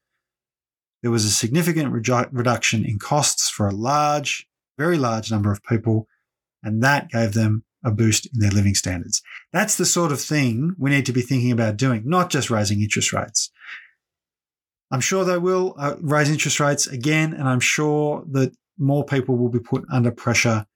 there 1.03 1.11
was 1.11 1.25
a 1.25 1.31
significant 1.31 1.93
reduction 1.93 2.85
in 2.85 2.99
costs 2.99 3.49
for 3.49 3.67
a 3.67 3.75
large, 3.75 4.47
very 4.79 4.99
large 4.99 5.31
number 5.31 5.51
of 5.51 5.63
people, 5.65 6.07
and 6.63 6.83
that 6.83 7.11
gave 7.11 7.33
them 7.33 7.65
a 7.83 7.91
boost 7.91 8.27
in 8.27 8.41
their 8.41 8.51
living 8.51 8.75
standards. 8.75 9.23
That's 9.53 9.77
the 9.77 9.87
sort 9.87 10.13
of 10.13 10.21
thing 10.21 10.75
we 10.79 10.91
need 10.91 11.07
to 11.07 11.13
be 11.13 11.23
thinking 11.23 11.51
about 11.51 11.79
doing, 11.79 12.03
not 12.05 12.31
just 12.31 12.51
raising 12.51 12.83
interest 12.83 13.13
rates. 13.13 13.51
I'm 14.91 15.01
sure 15.01 15.25
they 15.25 15.39
will 15.39 15.75
uh, 15.79 15.97
raise 16.01 16.31
interest 16.31 16.59
rates 16.59 16.87
again, 16.87 17.33
and 17.33 17.49
I'm 17.49 17.61
sure 17.61 18.25
that 18.33 18.53
more 18.79 19.05
people 19.05 19.37
will 19.37 19.51
be 19.51 19.61
put 19.61 19.85
under 19.93 20.11
pressure 20.11 20.67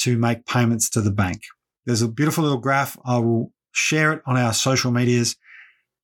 to 0.00 0.18
make 0.18 0.46
payments 0.46 0.90
to 0.90 1.00
the 1.00 1.10
bank. 1.10 1.42
There's 1.86 2.02
a 2.02 2.08
beautiful 2.08 2.44
little 2.44 2.58
graph. 2.58 2.98
I 3.04 3.18
will 3.18 3.52
share 3.72 4.12
it 4.12 4.22
on 4.26 4.36
our 4.36 4.52
social 4.52 4.90
medias 4.90 5.36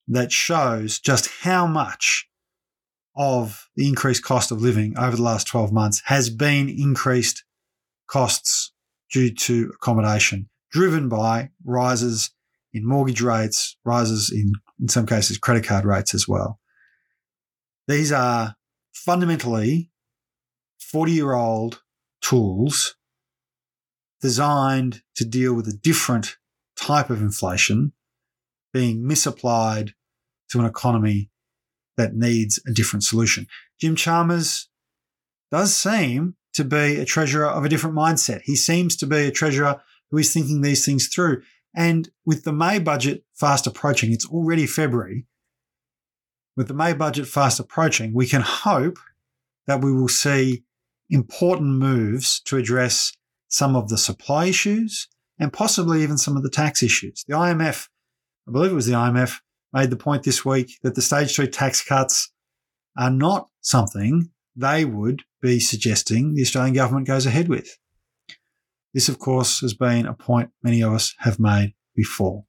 that 0.07 0.31
shows 0.31 0.99
just 0.99 1.29
how 1.41 1.67
much 1.67 2.27
of 3.15 3.69
the 3.75 3.87
increased 3.87 4.23
cost 4.23 4.51
of 4.51 4.61
living 4.61 4.97
over 4.97 5.15
the 5.15 5.21
last 5.21 5.47
12 5.47 5.71
months 5.71 6.01
has 6.05 6.29
been 6.29 6.69
increased 6.69 7.43
costs 8.07 8.71
due 9.11 9.33
to 9.33 9.71
accommodation, 9.75 10.49
driven 10.71 11.09
by 11.09 11.49
rises 11.65 12.31
in 12.73 12.87
mortgage 12.87 13.21
rates, 13.21 13.77
rises 13.83 14.31
in, 14.31 14.53
in 14.79 14.87
some 14.87 15.05
cases, 15.05 15.37
credit 15.37 15.63
card 15.63 15.85
rates 15.85 16.13
as 16.13 16.27
well. 16.27 16.58
These 17.89 18.11
are 18.11 18.55
fundamentally 18.93 19.89
40 20.79 21.11
year 21.11 21.33
old 21.33 21.81
tools 22.21 22.95
designed 24.21 25.01
to 25.15 25.25
deal 25.25 25.55
with 25.55 25.67
a 25.67 25.73
different 25.73 26.37
type 26.79 27.09
of 27.09 27.19
inflation 27.19 27.93
being 28.71 29.07
misapplied 29.07 29.95
to 30.51 30.59
an 30.59 30.67
economy 30.67 31.31
that 31.97 32.13
needs 32.13 32.59
a 32.67 32.71
different 32.71 33.05
solution. 33.05 33.47
Jim 33.81 33.95
Chalmers 33.95 34.69
does 35.49 35.75
seem 35.75 36.35
to 36.53 36.63
be 36.63 36.97
a 36.97 37.05
treasurer 37.05 37.47
of 37.47 37.65
a 37.65 37.69
different 37.69 37.95
mindset. 37.95 38.41
He 38.43 38.55
seems 38.55 38.95
to 38.97 39.07
be 39.07 39.25
a 39.25 39.31
treasurer 39.31 39.81
who 40.11 40.19
is 40.19 40.31
thinking 40.31 40.61
these 40.61 40.85
things 40.85 41.07
through. 41.07 41.41
And 41.75 42.11
with 42.23 42.43
the 42.43 42.53
May 42.53 42.77
budget 42.77 43.23
fast 43.33 43.65
approaching, 43.65 44.11
it's 44.11 44.27
already 44.27 44.67
February. 44.67 45.25
With 46.59 46.67
the 46.67 46.73
May 46.73 46.91
budget 46.91 47.25
fast 47.25 47.57
approaching, 47.61 48.13
we 48.13 48.27
can 48.27 48.41
hope 48.41 48.99
that 49.65 49.81
we 49.81 49.93
will 49.93 50.09
see 50.09 50.65
important 51.09 51.79
moves 51.79 52.41
to 52.41 52.57
address 52.57 53.13
some 53.47 53.77
of 53.77 53.87
the 53.87 53.97
supply 53.97 54.47
issues 54.47 55.07
and 55.39 55.53
possibly 55.53 56.03
even 56.03 56.17
some 56.17 56.35
of 56.35 56.43
the 56.43 56.49
tax 56.49 56.83
issues. 56.83 57.23
The 57.25 57.35
IMF, 57.35 57.87
I 58.45 58.51
believe 58.51 58.71
it 58.71 58.75
was 58.75 58.87
the 58.87 58.91
IMF, 58.91 59.39
made 59.71 59.89
the 59.89 59.95
point 59.95 60.23
this 60.23 60.43
week 60.43 60.79
that 60.83 60.95
the 60.95 61.01
stage 61.01 61.33
three 61.33 61.47
tax 61.47 61.81
cuts 61.81 62.29
are 62.97 63.09
not 63.09 63.47
something 63.61 64.29
they 64.53 64.83
would 64.83 65.23
be 65.41 65.61
suggesting 65.61 66.33
the 66.33 66.41
Australian 66.41 66.75
government 66.75 67.07
goes 67.07 67.25
ahead 67.25 67.47
with. 67.47 67.77
This, 68.93 69.07
of 69.07 69.17
course, 69.17 69.61
has 69.61 69.73
been 69.73 70.05
a 70.05 70.13
point 70.13 70.49
many 70.61 70.81
of 70.81 70.91
us 70.91 71.15
have 71.19 71.39
made 71.39 71.73
before. 71.95 72.43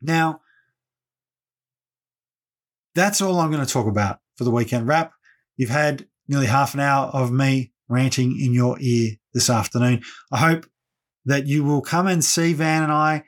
Now, 0.00 0.42
that's 2.94 3.20
all 3.20 3.38
I'm 3.38 3.50
going 3.50 3.64
to 3.64 3.72
talk 3.72 3.86
about 3.86 4.20
for 4.36 4.44
the 4.44 4.50
weekend 4.50 4.86
wrap. 4.86 5.12
You've 5.56 5.70
had 5.70 6.06
nearly 6.28 6.46
half 6.46 6.74
an 6.74 6.80
hour 6.80 7.06
of 7.06 7.32
me 7.32 7.72
ranting 7.88 8.38
in 8.40 8.52
your 8.52 8.78
ear 8.80 9.12
this 9.32 9.50
afternoon. 9.50 10.02
I 10.32 10.38
hope 10.38 10.66
that 11.24 11.46
you 11.46 11.64
will 11.64 11.80
come 11.80 12.06
and 12.06 12.24
see 12.24 12.52
Van 12.52 12.82
and 12.82 12.92
I 12.92 13.24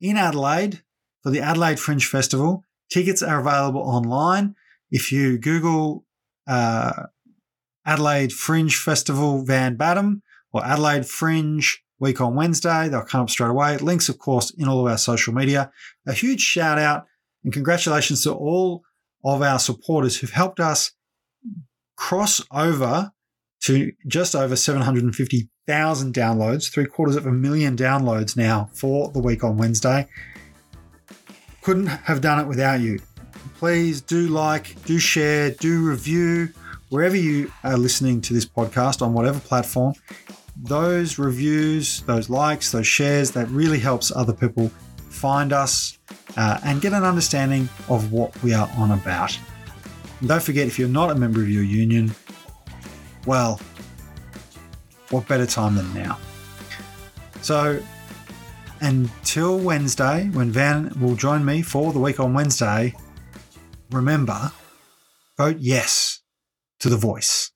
in 0.00 0.16
Adelaide 0.16 0.82
for 1.22 1.30
the 1.30 1.40
Adelaide 1.40 1.80
Fringe 1.80 2.06
Festival. 2.06 2.64
Tickets 2.90 3.22
are 3.22 3.40
available 3.40 3.80
online. 3.80 4.54
If 4.90 5.10
you 5.10 5.38
Google 5.38 6.04
uh, 6.46 7.04
Adelaide 7.84 8.32
Fringe 8.32 8.76
Festival 8.76 9.44
Van 9.44 9.76
Badham 9.76 10.22
or 10.52 10.64
Adelaide 10.64 11.06
Fringe 11.06 11.82
Week 11.98 12.20
on 12.20 12.34
Wednesday, 12.34 12.88
they'll 12.88 13.02
come 13.02 13.22
up 13.22 13.30
straight 13.30 13.50
away. 13.50 13.78
Links, 13.78 14.08
of 14.08 14.18
course, 14.18 14.50
in 14.50 14.68
all 14.68 14.80
of 14.80 14.90
our 14.90 14.98
social 14.98 15.32
media. 15.32 15.70
A 16.06 16.12
huge 16.12 16.40
shout 16.40 16.78
out 16.78 17.06
and 17.44 17.52
congratulations 17.52 18.22
to 18.24 18.32
all 18.32 18.82
of 19.24 19.42
our 19.42 19.58
supporters 19.58 20.16
who've 20.16 20.30
helped 20.30 20.60
us 20.60 20.92
cross 21.96 22.40
over 22.50 23.12
to 23.62 23.92
just 24.06 24.36
over 24.36 24.54
750,000 24.54 26.14
downloads, 26.14 26.72
three 26.72 26.86
quarters 26.86 27.16
of 27.16 27.26
a 27.26 27.32
million 27.32 27.76
downloads 27.76 28.36
now 28.36 28.70
for 28.72 29.10
the 29.10 29.18
week 29.18 29.42
on 29.42 29.56
Wednesday. 29.56 30.06
Couldn't 31.62 31.86
have 31.86 32.20
done 32.20 32.38
it 32.38 32.46
without 32.46 32.80
you. 32.80 33.00
Please 33.58 34.00
do 34.00 34.28
like, 34.28 34.80
do 34.84 34.98
share, 34.98 35.50
do 35.50 35.88
review 35.88 36.50
wherever 36.90 37.16
you 37.16 37.50
are 37.64 37.76
listening 37.76 38.20
to 38.20 38.34
this 38.34 38.46
podcast 38.46 39.02
on 39.02 39.12
whatever 39.12 39.40
platform. 39.40 39.94
Those 40.56 41.18
reviews, 41.18 42.02
those 42.02 42.30
likes, 42.30 42.70
those 42.70 42.86
shares, 42.86 43.32
that 43.32 43.48
really 43.48 43.78
helps 43.78 44.14
other 44.14 44.32
people 44.32 44.70
find 45.16 45.52
us 45.52 45.98
uh, 46.36 46.60
and 46.64 46.80
get 46.80 46.92
an 46.92 47.02
understanding 47.02 47.68
of 47.88 48.12
what 48.12 48.40
we 48.42 48.52
are 48.52 48.70
on 48.76 48.90
about. 48.92 49.36
And 50.20 50.28
don't 50.28 50.42
forget, 50.42 50.66
if 50.66 50.78
you're 50.78 50.88
not 50.88 51.10
a 51.10 51.14
member 51.14 51.40
of 51.40 51.50
your 51.50 51.62
union, 51.62 52.14
well, 53.26 53.60
what 55.10 55.26
better 55.26 55.46
time 55.46 55.74
than 55.74 55.92
now? 55.94 56.18
So, 57.42 57.82
until 58.80 59.58
Wednesday, 59.58 60.28
when 60.32 60.50
Van 60.50 60.92
will 61.00 61.14
join 61.14 61.44
me 61.44 61.62
for 61.62 61.92
the 61.92 61.98
week 61.98 62.20
on 62.20 62.34
Wednesday, 62.34 62.94
remember 63.90 64.52
vote 65.38 65.56
yes 65.58 66.20
to 66.80 66.88
the 66.88 66.96
voice. 66.96 67.52